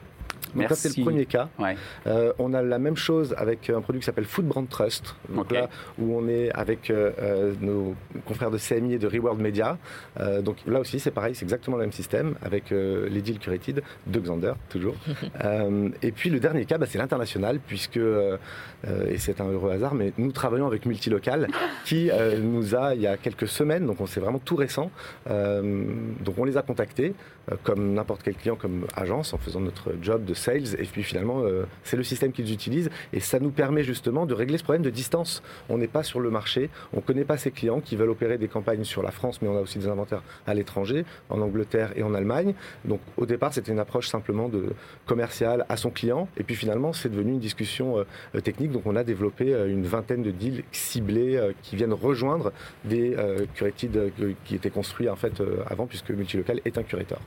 [0.54, 1.48] Donc ça, c'est le premier cas.
[2.06, 5.14] Euh, on a la même chose avec un produit qui s'appelle Food Brand Trust.
[5.28, 7.94] Donc là, où on est avec euh, nos
[8.26, 9.78] confrères de CMI et de Reward Media.
[10.42, 14.20] donc là aussi, c'est pareil, c'est exactement le même système avec les deals curated de
[14.20, 14.94] Xander, toujours.
[16.02, 20.12] et puis le dernier cas, bah, c'est l'international, puisque, et c'est un heureux hasard, mais
[20.18, 21.48] nous travaillons avec Multilocal,
[21.84, 22.10] qui
[22.40, 24.90] nous a, il y a quelques semaines, donc on c'est vraiment tout récent,
[25.26, 27.14] donc on les a contactés
[27.50, 30.74] euh, comme n'importe quel client, comme agence, en faisant notre job de sales.
[30.78, 32.90] Et puis finalement, euh, c'est le système qu'ils utilisent.
[33.12, 35.42] Et ça nous permet justement de régler ce problème de distance.
[35.68, 38.38] On n'est pas sur le marché, on ne connaît pas ces clients qui veulent opérer
[38.38, 41.92] des campagnes sur la France, mais on a aussi des inventaires à l'étranger, en Angleterre
[41.96, 42.54] et en Allemagne.
[42.84, 44.50] Donc au départ, c'était une approche simplement
[45.06, 46.28] commerciale à son client.
[46.36, 48.72] Et puis finalement, c'est devenu une discussion euh, technique.
[48.72, 52.52] Donc on a développé une vingtaine de deals ciblés qui viennent rejoindre
[52.84, 53.16] des
[53.54, 54.12] curated
[54.44, 57.20] qui étaient construits en fait avant, puisque Multilocal est un curator.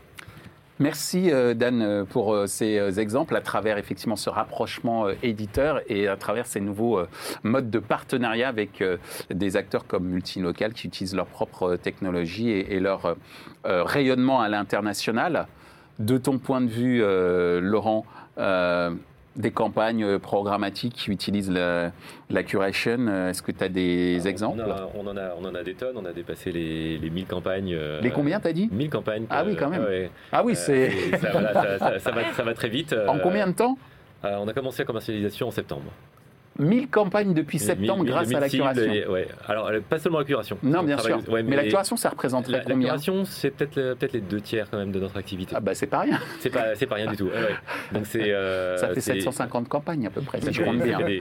[0.80, 6.10] Merci euh, Dan euh, pour euh, ces exemples à travers effectivement ce rapprochement éditeur et
[6.10, 7.00] à travers ces nouveaux
[7.44, 8.84] modes de partenariat avec
[9.30, 13.16] des acteurs comme Multilocal qui utilisent leur propre technologie et leur
[13.64, 15.48] rayonnement à l'international.
[16.00, 17.02] De ton point de vue,
[17.62, 18.06] Laurent,
[19.36, 21.91] des campagnes euh, programmatiques qui utilisent la,
[22.43, 24.63] curation euh, Est-ce que tu as des exemples
[24.95, 27.74] on, en a, on en a des tonnes, on a dépassé les, les 1000 campagnes.
[27.74, 28.69] Euh, les combien t'as dit?
[28.71, 29.26] 1000 campagnes.
[29.30, 29.86] Ah oui, quand même.
[30.32, 30.91] ah oui, c'est.
[31.17, 32.95] Ça, ça, ça, va, ça, va, très vite.
[33.08, 33.78] En combien de temps?
[34.24, 35.91] On a commencé la commercialisation en septembre.
[36.58, 39.12] 1000 campagnes depuis septembre grâce à la curation.
[39.12, 39.28] ouais.
[39.48, 40.58] Alors, pas seulement la curation.
[40.63, 41.20] Non, bien sûr.
[41.30, 44.78] mais, la curation, ça représenterait combien La curation, c'est peut-être peut les deux tiers quand
[44.78, 45.54] même de notre activité.
[45.56, 46.20] Ah bah c'est pas rien.
[46.39, 47.30] C'est pas, pas rien du tout.
[47.91, 48.32] Donc c'est.
[48.32, 51.00] Euh, ça fait 750 campagnes à peu près, si je compte bien.
[51.08, 51.20] et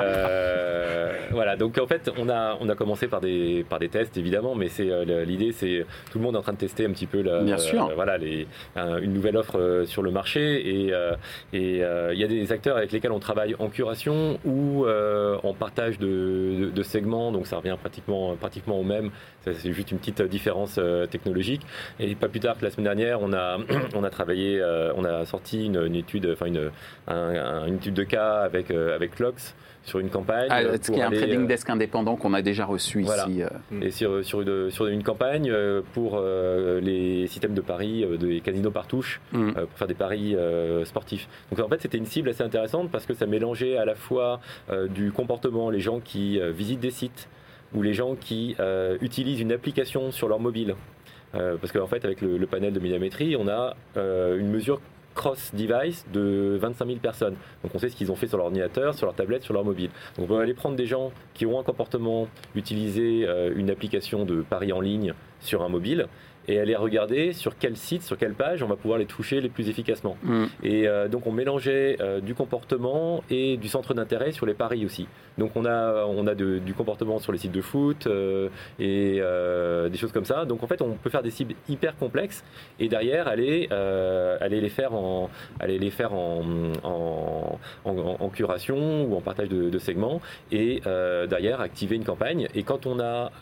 [0.00, 1.56] euh, voilà.
[1.56, 4.68] Donc en fait, on a, on a commencé par des, par des tests évidemment, mais
[4.68, 7.22] c'est euh, l'idée, c'est tout le monde est en train de tester un petit peu
[7.22, 7.90] la, bien sûr.
[7.94, 10.92] voilà, les, une nouvelle offre sur le marché et
[11.52, 13.83] et il y a des acteurs avec lesquels on travaille en curation
[14.44, 19.10] ou euh, en partage de, segments, donc ça revient pratiquement, pratiquement au même,
[19.42, 21.62] c'est juste une petite différence euh, technologique.
[21.98, 23.58] Et pas plus tard que la semaine dernière, on a,
[23.94, 29.14] on travaillé, euh, on a sorti une, étude, enfin une, étude de cas avec, avec
[29.14, 30.48] Clocks sur une campagne.
[30.50, 33.42] Ah, ce qui est un trading desk indépendant qu'on a déjà reçu ici.
[33.80, 35.52] Et sur, sur, une, sur, une, campagne
[35.92, 39.52] pour les systèmes de paris, des casinos par touche, mm.
[39.52, 40.36] pour faire des paris
[40.84, 41.28] sportifs.
[41.50, 44.40] Donc en fait, c'était une cible assez intéressante parce que ça mélangeait à la fois
[44.70, 47.28] euh, du comportement, les gens qui euh, visitent des sites
[47.74, 50.74] ou les gens qui euh, utilisent une application sur leur mobile.
[51.32, 54.80] parce qu'en fait, avec le, panel de millimétrie, on a une mesure
[55.14, 57.36] cross-device de 25 000 personnes.
[57.62, 59.64] Donc on sait ce qu'ils ont fait sur leur ordinateur, sur leur tablette, sur leur
[59.64, 59.90] mobile.
[60.16, 64.42] Donc on va aller prendre des gens qui ont un comportement, utiliser une application de
[64.42, 66.08] paris en ligne sur un mobile
[66.48, 69.48] et aller regarder sur quel site, sur quelle page on va pouvoir les toucher les
[69.48, 70.16] plus efficacement.
[70.22, 70.44] Mm.
[70.62, 74.84] Et euh, donc on mélangeait euh, du comportement et du centre d'intérêt sur les paris
[74.84, 75.06] aussi.
[75.38, 79.20] Donc on a, on a du comportement sur les sites de foot euh, et
[79.90, 80.44] des choses comme ça.
[80.44, 82.44] Donc en fait on peut faire des cibles hyper complexes
[82.78, 83.68] et derrière aller,
[84.40, 86.42] aller les faire en, aller les faire en,
[86.84, 90.20] en, en, curation ou en partage de, segments
[90.52, 90.82] et
[91.28, 92.48] derrière activer une campagne.
[92.54, 93.32] Et quand on a,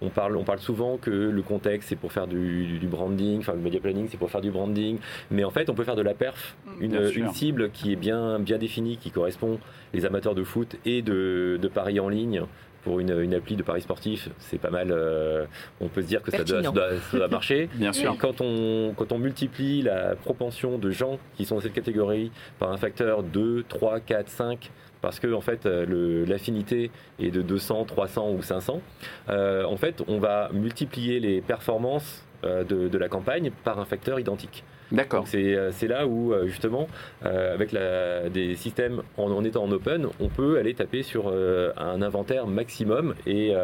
[0.00, 3.52] on parle, on parle souvent que le contexte c'est pour faire du du, branding, enfin
[3.52, 4.98] le media planning c'est pour faire du branding,
[5.30, 8.38] mais en fait on peut faire de la perf, mm, une, cible qui est bien,
[8.38, 9.58] bien définie, qui correspond
[9.92, 12.44] les amateurs de foot et de, de paris en ligne
[12.82, 14.88] pour une, appli de paris sportif, c'est pas mal.
[14.90, 15.44] Euh,
[15.80, 17.68] on peut se dire que ça doit, ça doit, marcher.
[17.74, 18.16] Bien sûr.
[18.18, 22.70] quand on, quand on multiplie la propension de gens qui sont dans cette catégorie par
[22.70, 24.70] un facteur 2, 3, 4, 5,
[25.00, 28.80] parce que en fait euh, l'affinité est de 200, 300 ou 500,
[29.28, 34.20] euh, en fait on va multiplier les performances euh, de, la campagne par un facteur
[34.20, 34.64] identique.
[34.90, 35.26] D'accord.
[35.26, 36.88] C'est là où, justement,
[37.22, 42.46] avec la, des systèmes en, étant en open, on peut aller taper sur un inventaire
[42.46, 43.54] maximum et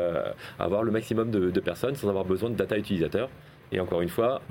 [0.59, 3.31] avoir le maximum de, personnes sans avoir besoin de data utilisateur.
[3.73, 4.43] Et encore une fois,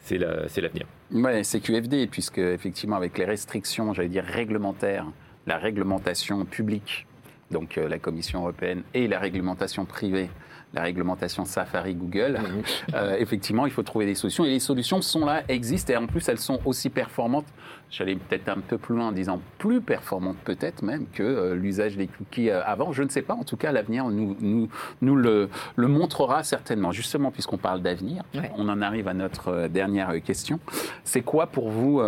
[0.00, 0.86] c'est l'avenir.
[1.12, 5.06] Ouais, c'est QFD, puisque effectivement, avec les restrictions, j'allais dire réglementaires,
[5.46, 7.06] la réglementation publique,
[7.50, 10.30] donc la Commission européenne, et la réglementation privée,
[10.76, 12.62] la réglementation Safari, Google, mhm.
[12.94, 14.44] euh, effectivement, il faut trouver des solutions.
[14.44, 17.46] Et les solutions sont là, existent, et en plus, elles sont aussi performantes.
[17.90, 21.96] J'allais peut-être un peu plus loin en disant plus performantes peut-être même que euh, l'usage
[21.96, 22.92] des cookies euh, avant.
[22.92, 24.68] Je ne sais pas, en tout cas, l'avenir nous, nous,
[25.00, 26.92] nous le, le, montrera certainement.
[26.92, 28.22] Justement, puisqu'on parle d'avenir,
[28.56, 30.60] on en arrive à notre dernière question.
[31.04, 32.02] C'est quoi pour vous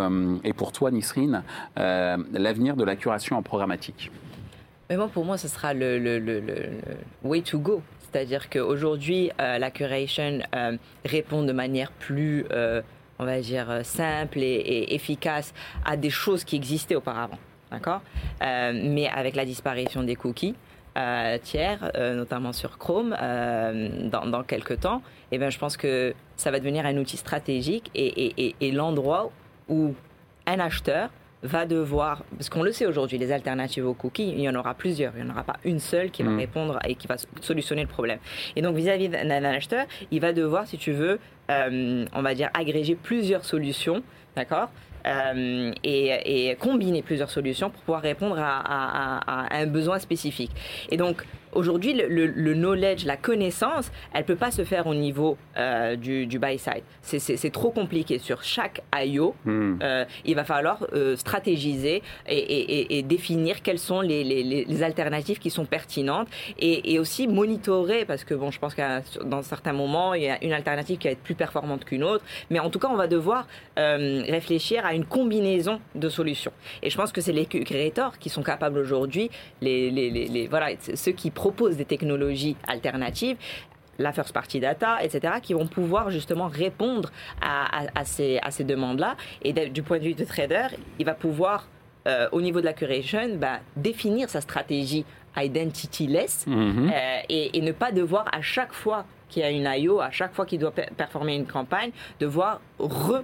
[0.45, 1.43] et pour toi, Nisrine,
[1.77, 4.11] l'avenir de la curation en programmatique?
[4.91, 6.71] Mais moi, pour moi, ce sera le, le, le, le
[7.23, 7.83] way to go.
[8.11, 12.83] C'est-à-dire qu'aujourd'hui, euh, la curation euh, répond de manière plus euh,
[13.19, 15.53] on va dire, simple et, efficace
[15.85, 17.39] à des choses qui existaient auparavant.
[17.71, 18.01] D'accord?
[18.41, 20.55] Mais avec la disparition des cookies,
[21.43, 26.87] tiers, notamment sur Chrome, dans, quelques temps, eh ben, je pense que ça va devenir
[26.87, 29.33] un outil stratégique et l'endroit
[29.69, 29.97] où
[30.47, 31.11] un acheteur
[31.43, 34.75] va devoir, parce qu'on le sait aujourd'hui, les alternatives aux cookies, il y en aura
[34.75, 35.13] plusieurs.
[35.17, 36.39] Il n'y en aura pas une seule qui va mm.
[36.39, 38.19] répondre et qui va solutionner le problème.
[38.57, 41.19] Et donc vis-à-vis d'un acheteur, il va devoir, si tu veux,
[41.51, 44.03] euh, on va dire, agréger plusieurs solutions,
[44.37, 44.71] d'accord?
[45.07, 50.51] Euh, et, combiner plusieurs solutions pour pouvoir répondre à, à, un besoin spécifique.
[50.91, 55.97] Et donc, Aujourd'hui, le, knowledge, la connaissance, elle peut pas se faire au niveau euh,
[55.97, 56.83] du, du buy side.
[57.03, 58.19] C'est trop compliqué.
[58.19, 59.79] Sur chaque IO, hmm.
[59.83, 65.65] euh, il va falloir euh, stratégiser et, définir quelles sont les, les, alternatives qui sont
[65.65, 70.29] pertinentes et, aussi monitorer parce que bon, je pense qu'à dans certains moments, il y
[70.29, 72.25] a une alternative qui va être plus performante qu'une autre.
[72.51, 76.53] Mais en tout cas, on va devoir réfléchir à une combinaison de solutions.
[76.83, 79.31] Et je pense que c'est les créateurs qui sont capables aujourd'hui,
[79.61, 83.37] les, les, voilà, ceux qui proposent des technologies alternatives
[84.01, 89.17] la first party data, etc., qui vont pouvoir justement répondre à, ces, à ces demandes-là.
[89.43, 90.69] Et du point de vue de trader,
[91.01, 91.67] il va pouvoir,
[92.07, 95.05] euh, au niveau de la curation, bah, définir sa stratégie
[95.37, 96.93] identityless mm-hmm.
[96.93, 100.35] euh, et, ne pas devoir à chaque fois qu'il y a une IO, à chaque
[100.35, 103.23] fois qu'il doit performer une campagne, devoir re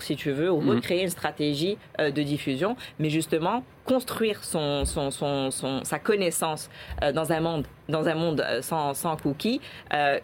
[0.00, 0.76] si tu veux, ou mhm.
[0.76, 5.50] recréer une stratégie euh, de diffusion, mais justement construire son, son, son,
[5.82, 6.68] sa connaissance
[7.02, 9.60] euh, dans un monde, dans un monde euh, sans, sans cookies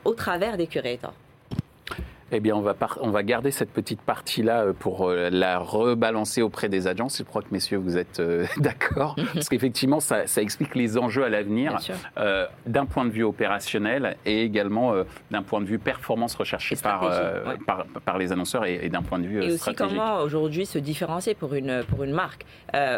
[0.04, 1.14] au travers des curators.
[2.32, 6.42] Eh bien, on va, on va garder cette petite partie-là euh, pour euh, la rebalancer
[6.42, 7.18] auprès des agences.
[7.18, 9.16] Je crois que, messieurs, vous êtes euh, d'accord.
[9.34, 11.78] Parce qu'effectivement, ça, explique les enjeux à l'avenir
[12.66, 14.94] d'un point de vue opérationnel et également
[15.30, 17.08] d'un point de vue performance recherchée par,
[18.04, 21.54] par, les annonceurs et, d'un point de vue et aussi comment aujourd'hui se différencier pour
[21.54, 22.44] une, pour une marque.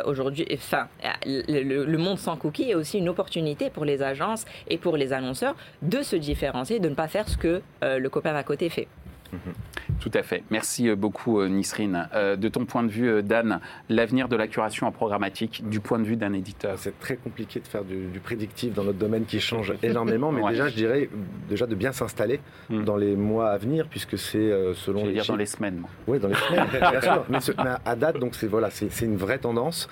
[0.07, 0.89] aujourd'hui, enfin,
[1.25, 5.13] le, le, monde sans cookies est aussi une opportunité pour les agences et pour les
[5.13, 8.89] annonceurs de se différencier, de ne pas faire ce que le copain à côté fait.
[9.33, 9.99] Mhm.
[10.01, 10.43] Tout à fait.
[10.51, 12.09] Merci euh, beaucoup, euh, Nisrine.
[12.15, 15.99] Euh, de ton point de vue, Dan, l'avenir de la curation en programmatique, du point
[15.99, 16.79] de vue d'un éditeur?
[16.79, 20.69] C'est très compliqué de faire du, prédictif dans notre domaine qui change énormément, mais déjà,
[20.69, 21.09] je dirais
[21.49, 22.85] déjà de bien s'installer hmm.
[22.85, 25.83] dans les mois à venir, puisque c'est selon les dire dans les semaines.
[26.07, 26.67] Oui, dans les semaines,
[27.29, 27.55] bien sûr.
[27.59, 29.89] Mais, à date, donc c'est voilà, c'est une vraie tendance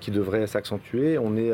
[0.00, 1.18] qui devrait s'accentuer.
[1.18, 1.52] On est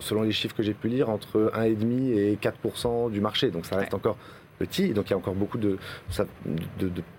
[0.00, 3.50] selon les chiffres que j'ai pu lire, entre 1,5 et 4% du marché.
[3.50, 4.16] Donc ça reste encore
[4.60, 5.78] donc il y a encore beaucoup de,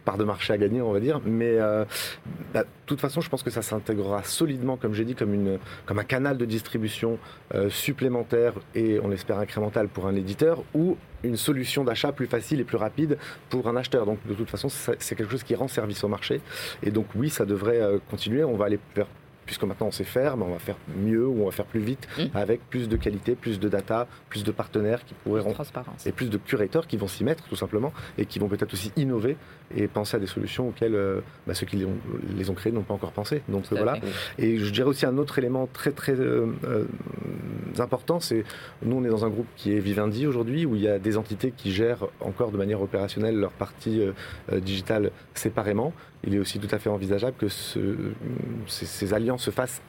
[0.05, 1.21] parts de marché à gagner, on va dire.
[1.25, 1.85] Mais euh,
[2.53, 5.57] bah, de toute façon, je pense que ça s'intégrera solidement, comme j'ai dit, comme,
[5.89, 7.17] un canal de distribution
[7.53, 12.59] euh, supplémentaire et on l'espère incrémental pour un éditeur ou une solution d'achat plus facile
[12.59, 13.17] et plus rapide
[13.49, 14.05] pour un acheteur.
[14.05, 16.41] Donc de toute façon, c'est quelque chose qui rend service au marché.
[16.83, 18.43] Et donc oui, ça devrait euh, continuer.
[18.43, 18.79] On va aller
[19.51, 21.81] puisque maintenant on sait faire, mais on va faire mieux ou on va faire plus
[21.81, 22.23] vite mmh.
[22.33, 26.29] avec plus de qualité, plus de data, plus de partenaires qui pourraient transparence et plus
[26.29, 29.35] de curateurs qui vont s'y mettre tout simplement et qui vont peut-être aussi innover
[29.75, 31.97] et penser à des solutions auxquelles euh, bah, ceux qui les ont,
[32.37, 33.41] les ont créées n'ont pas encore pensé.
[33.49, 33.97] Donc voilà.
[34.37, 36.85] Et je dirais aussi un autre élément très très euh, euh,
[37.79, 38.45] important, c'est
[38.83, 41.17] nous on est dans un groupe qui est Vivendi aujourd'hui où il y a des
[41.17, 44.01] entités qui gèrent encore de manière opérationnelle leur partie
[44.51, 45.93] digitale séparément.
[46.23, 47.79] Il est aussi tout à fait envisageable que ce,
[48.67, 49.81] ces alliances se fasse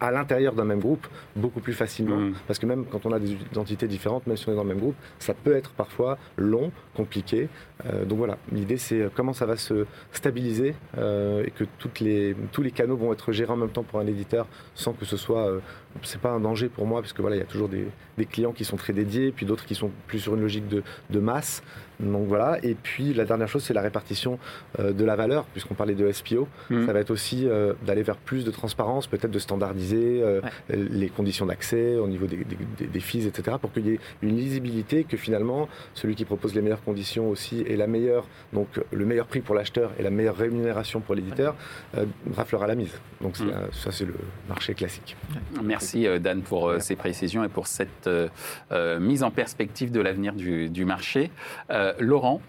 [0.00, 2.16] à l'intérieur d'un même groupe beaucoup plus facilement.
[2.16, 2.34] Mm.
[2.46, 4.68] Parce que même quand on a des identités différentes, même si on est dans le
[4.68, 7.48] même groupe, ça peut être parfois long, compliqué.
[7.86, 12.00] Euh, donc voilà, l'idée c'est euh, comment ça va se stabiliser euh, et que toutes
[12.00, 15.04] les, tous les canaux vont être gérés en même temps pour un éditeur sans que
[15.04, 15.60] ce soit...
[16.02, 18.26] c'est pas un danger pour moi parce que voilà, il y a toujours des, des
[18.26, 21.20] clients qui sont très dédiés, puis d'autres qui sont plus sur une logique de, de
[21.20, 21.62] masse.
[22.00, 24.38] Donc voilà, et puis la dernière chose, c'est la répartition
[24.78, 26.46] euh, de la valeur, puisqu'on parlait de SPO.
[26.70, 26.86] Mm.
[26.86, 31.08] Ça va être aussi euh, d'aller vers plus de transparence, peut-être de standardiser euh, les
[31.08, 32.46] conditions d'accès au niveau des,
[32.86, 36.62] des, fees, etc., pour qu'il y ait une lisibilité, que finalement, celui qui propose les
[36.62, 40.36] meilleures conditions aussi et la meilleure, donc le meilleur prix pour l'acheteur et la meilleure
[40.36, 41.56] rémunération pour l'éditeur,
[42.36, 42.92] raflera la mise.
[43.20, 43.50] Donc mm.
[43.72, 44.14] ça, c'est le
[44.48, 45.16] marché classique.
[45.62, 48.08] Merci Dan pour ces précisions et pour cette
[49.00, 51.30] mise en perspective de l'avenir du, du, marché.
[51.87, 52.40] Euh, Laurent,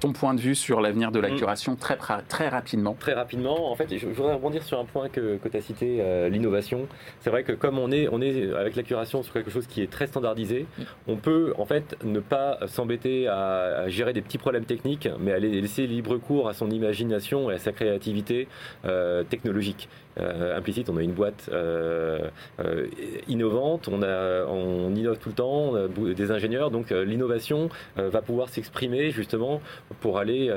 [0.00, 1.36] ton point de vue sur l'avenir de la mm.
[1.36, 3.70] curation très, très rapidement Très rapidement.
[3.70, 6.86] En fait, je, voudrais rebondir sur un point que, que tu as cité, euh, l'innovation.
[7.20, 9.82] C'est vrai que comme on est, on est avec la curation sur quelque chose qui
[9.82, 10.82] est très standardisé, mm.
[11.08, 15.60] on peut en fait ne pas s'embêter à, gérer des petits problèmes techniques, mais aller
[15.60, 18.48] laisser libre cours à son imagination et à sa créativité
[18.84, 19.88] euh, technologique.
[20.18, 22.86] Euh, implicite, on a une boîte euh, euh,
[23.28, 28.22] innovante, on, a, on innove tout le temps, on a des ingénieurs, donc l'innovation va
[28.22, 29.60] pouvoir s'exprimer justement
[30.00, 30.50] pour aller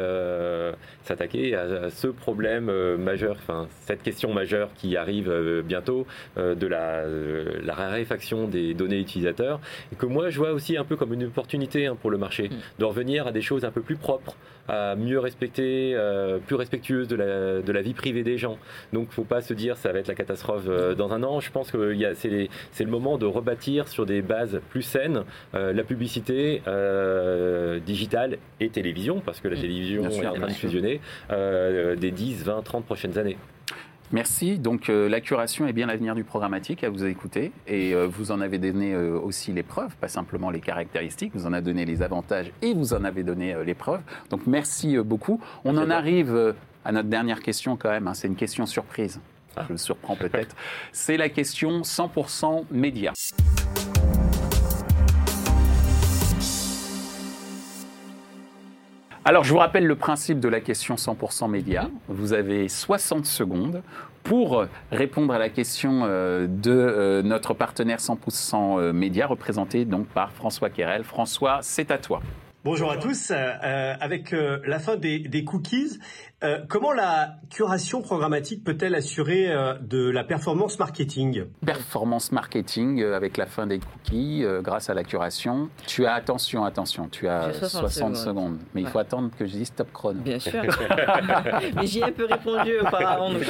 [1.03, 6.05] s'attaquer à, ce problème majeur, enfin cette question majeure qui arrive bientôt
[6.37, 9.59] de la, la, raréfaction des données utilisateurs,
[9.91, 12.49] et que moi je vois aussi un peu comme une opportunité hein, pour le marché,
[12.49, 12.79] mm.
[12.79, 14.35] de revenir à des choses un peu plus propres,
[14.67, 15.97] à mieux respecter,
[16.47, 18.57] plus respectueuses de la, de la vie privée des gens.
[18.93, 20.65] Donc faut pas se dire ça va être la catastrophe
[20.97, 21.39] dans un an.
[21.39, 25.23] Je pense que c'est le moment de rebâtir sur des bases plus saines
[25.53, 26.61] la publicité
[27.85, 29.61] digitale et télévision, parce que la mm.
[29.61, 33.37] télévision est en train de fusionner, des 10, 20, 30 prochaines années.
[34.11, 34.57] Merci.
[34.57, 38.31] Donc euh, la curation est bien l'avenir du programmatique à vous écouter et euh, vous
[38.31, 41.85] en avez donné euh, aussi les preuves, pas simplement les caractéristiques, vous en avez donné
[41.85, 44.01] les avantages et vous en avez donné les preuves.
[44.31, 45.39] Donc merci beaucoup.
[45.63, 48.15] On en arrive à notre dernière question quand même, hein.
[48.15, 49.19] c'est une question surprise.
[49.67, 50.55] Je le surprends peut-être.
[50.91, 53.13] C'est la question 100% média.
[59.25, 61.89] Alors, je vous rappelle le principe de la question 100% média.
[62.07, 63.83] Vous avez 60 secondes
[64.23, 70.07] pour répondre à la question euh, de euh, notre partenaire 100% euh, média, représenté donc
[70.07, 71.03] par François Querel.
[71.03, 72.21] François, c'est à toi.
[72.63, 73.31] Bonjour à tous.
[73.31, 75.99] avec la fin des cookies,
[76.41, 81.43] euh, comment la curation programmatique peut-elle assurer euh, de la performance marketing?
[81.65, 85.69] Performance marketing euh, avec la fin des cookies, grâce à la curation.
[85.85, 88.57] Tu as attention, attention, tu as 60, secondes.
[88.73, 90.21] Mais il faut attendre que je dise stop chrono.
[90.21, 90.61] Bien sûr.
[91.75, 93.33] mais j'y ai un peu répondu auparavant.
[93.33, 93.41] Donc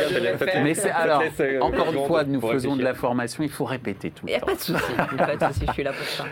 [0.64, 1.22] mais c'est alors,
[1.62, 4.26] encore une fois, nous faisons de la formation, il faut répéter tout.
[4.28, 4.84] Il n'y a pas de souci.
[5.12, 6.26] Il n'y a pas de souci, je suis là pour ça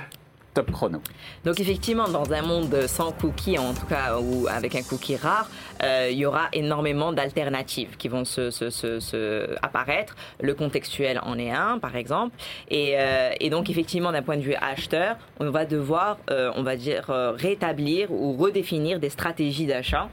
[1.46, 5.50] Donc effectivement, dans un monde sans cookies, en tout cas, ou avec un cookie rare,
[5.84, 10.16] euh, il y aura énormément d'alternatives qui vont se, apparaître.
[10.42, 12.36] Le contextuel en est un, par exemple.
[12.70, 16.76] Et, euh, donc effectivement, d'un point de vue acheteur, on va devoir, euh, on va
[16.76, 17.06] dire,
[17.38, 20.10] rétablir ou redéfinir des stratégies d'achat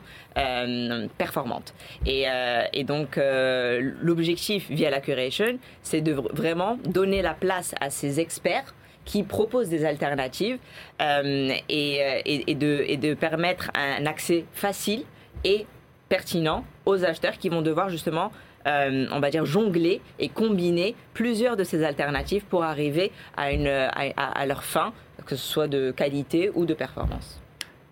[1.17, 1.75] performantes.
[2.07, 8.75] Et donc l'objectif via la curation, c'est de vraiment donner la place à ces experts
[9.05, 10.59] qui propose des alternatives
[11.01, 15.05] euh, et, et, de, et de permettre un accès facile
[15.45, 15.67] et
[16.09, 18.31] pertinent aux acheteurs qui vont devoir justement
[18.67, 23.67] euh, on va dire jongler et combiner plusieurs de ces alternatives pour arriver à, une,
[23.67, 24.95] à, leur fin,
[25.27, 27.43] que ce soit de qualité ou de performance.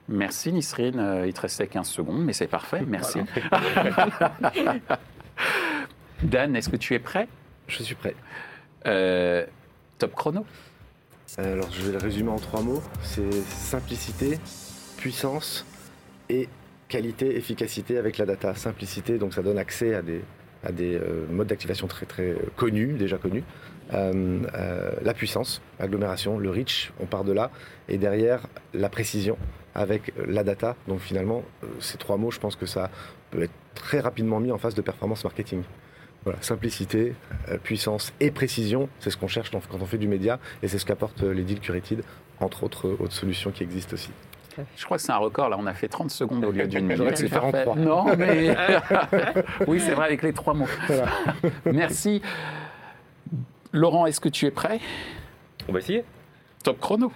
[0.09, 3.21] Merci Nisrine, euh, il te restait 15 secondes, mais c'est parfait, merci.
[6.23, 7.29] Dan, est-ce que tu es prêt?
[7.69, 8.15] Je suis prêt.
[9.99, 10.47] top chrono?
[11.39, 12.83] Alors je vais le résumer en trois mots.
[13.03, 14.39] C'est simplicité,
[14.97, 15.65] puissance
[16.29, 16.49] et
[16.89, 18.55] qualité, efficacité avec la data.
[18.55, 20.21] Simplicité, donc ça donne accès à des,
[20.63, 23.45] à des euh, modes d'activation très très connus, déjà connus.
[23.95, 27.51] Euh, euh, la puissance, l'agglomération, le reach, on part de là.
[27.89, 29.37] Et derrière, la précision
[29.75, 30.77] avec la data.
[30.87, 31.43] Donc finalement,
[31.81, 32.91] ces trois mots, je pense que ça
[33.31, 35.63] peut être très rapidement mis en face de performance marketing.
[36.25, 37.15] Voilà, simplicité,
[37.49, 40.79] euh, puissance et précision, c'est ce qu'on cherche quand on fait du média et c'est
[40.79, 42.05] ce qu'apporte euh, les deals curated,
[42.39, 44.11] entre autres euh, autres solutions qui existent aussi.
[44.77, 45.49] Je crois que c'est un record.
[45.49, 47.17] Là, on a fait 30 secondes au lieu d'une minute.
[47.17, 47.75] C'est faire en trois.
[47.75, 48.55] Non, mais
[49.67, 50.69] oui, c'est vrai avec les trois mots.
[51.65, 52.21] Merci.
[53.73, 54.79] Laurent, est-ce que tu es prêt?
[55.69, 56.05] On va essayer.
[56.63, 57.11] Top chrono.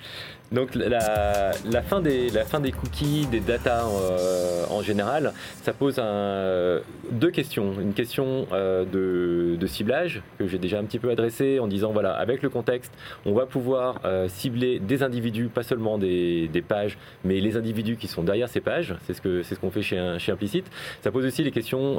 [0.52, 2.30] Donc la, fin des,
[2.70, 5.32] cookies, des data euh, en général,
[5.62, 6.80] ça pose un,
[7.10, 7.72] deux questions.
[7.80, 12.12] Une question euh, de, ciblage que j'ai déjà un petit peu adressée en disant voilà,
[12.12, 12.92] avec le contexte,
[13.24, 18.06] on va pouvoir euh, cibler des individus, pas seulement des, pages, mais les individus qui
[18.06, 18.94] sont derrière ces pages.
[19.06, 20.66] C'est ce c'est ce qu'on fait chez, chez Implicite.
[21.02, 21.96] Ça pose aussi les questions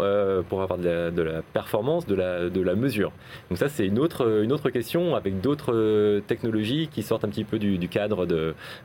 [0.48, 3.12] pour avoir de la, performance, de la, de la mesure.
[3.50, 7.44] Donc ça c'est une autre, une autre question avec d'autres technologies qui sortent un petit
[7.44, 8.37] peu du cadre de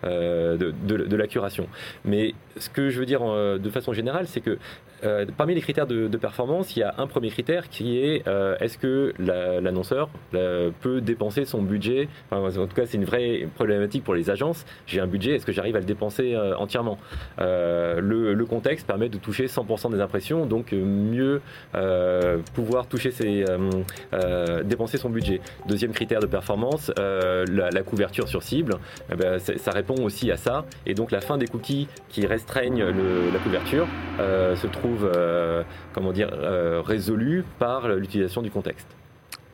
[0.04, 1.68] euh, de, la curation.
[2.04, 4.58] Mais ce que je veux dire euh, de façon générale, c'est que
[5.04, 8.22] euh, parmi les critères de, performance, il y a un premier critère qui est
[8.60, 12.08] est-ce que l'annonceur peut dépenser son budget?
[12.30, 14.64] En tout cas, c'est une vraie problématique pour les agences.
[14.86, 16.98] J'ai un budget, est-ce que j'arrive à le dépenser entièrement?
[17.38, 21.40] Le, contexte permet de toucher 100% des impressions, donc mieux
[22.54, 23.44] pouvoir toucher ses,
[24.64, 25.40] dépenser son budget.
[25.66, 28.74] Deuxième critère de performance, la, couverture sur cible.
[29.10, 30.64] Eh ben, ça répond aussi à ça.
[30.86, 33.86] Et donc la fin des cookies qui restreignent la couverture
[34.20, 35.62] euh, se trouve, euh,
[35.92, 38.88] comment dire, euh, résolue par l'utilisation du contexte.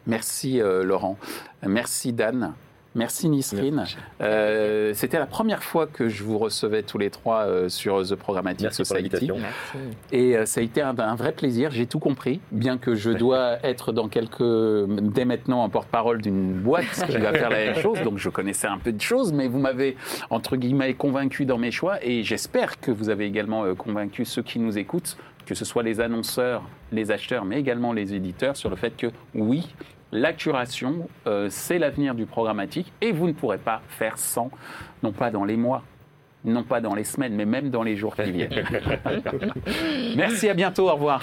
[0.06, 1.18] Merci Laurent.
[1.66, 2.54] Merci Dan.
[2.98, 3.84] Merci Nisrine.
[4.20, 8.16] Euh, C'était la première fois que je vous recevais tous les trois euh, sur The
[8.16, 9.30] Programmatic Merci pour Society.
[9.30, 9.78] Merci.
[10.12, 13.10] Et euh, ça a été un, un vrai plaisir, j'ai tout compris, bien que je
[13.10, 17.76] dois être dans quelques, dès maintenant en porte-parole d'une boîte qui va faire la même
[17.76, 19.96] chose, donc je connaissais un peu de choses, mais vous m'avez,
[20.30, 24.42] entre guillemets, convaincu dans mes choix, et j'espère que vous avez également euh, convaincu ceux
[24.42, 28.70] qui nous écoutent, que ce soit les annonceurs, les acheteurs, mais également les éditeurs, sur
[28.70, 29.68] le fait que oui,
[30.12, 34.50] la curation, euh, c'est l'avenir du programmatique, et vous ne pourrez pas faire sans,
[35.02, 35.82] non pas dans les mois,
[36.44, 38.50] non pas dans les semaines, mais même dans les jours qui viennent.
[40.16, 41.22] Merci, à bientôt, au revoir.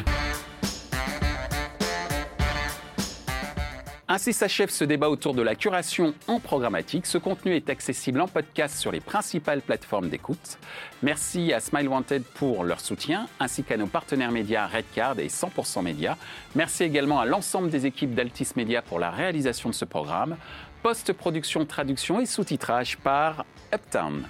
[4.07, 7.07] Ainsi s'achève ce débat autour de la curation en programmatique.
[7.07, 10.59] Ce contenu est accessible en podcast sur les principales plateformes d'écoute.
[11.01, 15.81] Merci à Smile Wanted pour leur soutien, ainsi qu'à nos partenaires médias Redcard et 100%
[15.81, 16.17] Média.
[16.53, 20.37] Merci également à l'ensemble des équipes d'Altis Media pour la réalisation de ce programme.
[20.83, 23.43] Post-production, traduction et sous-titrage par
[23.73, 24.27] Uptown.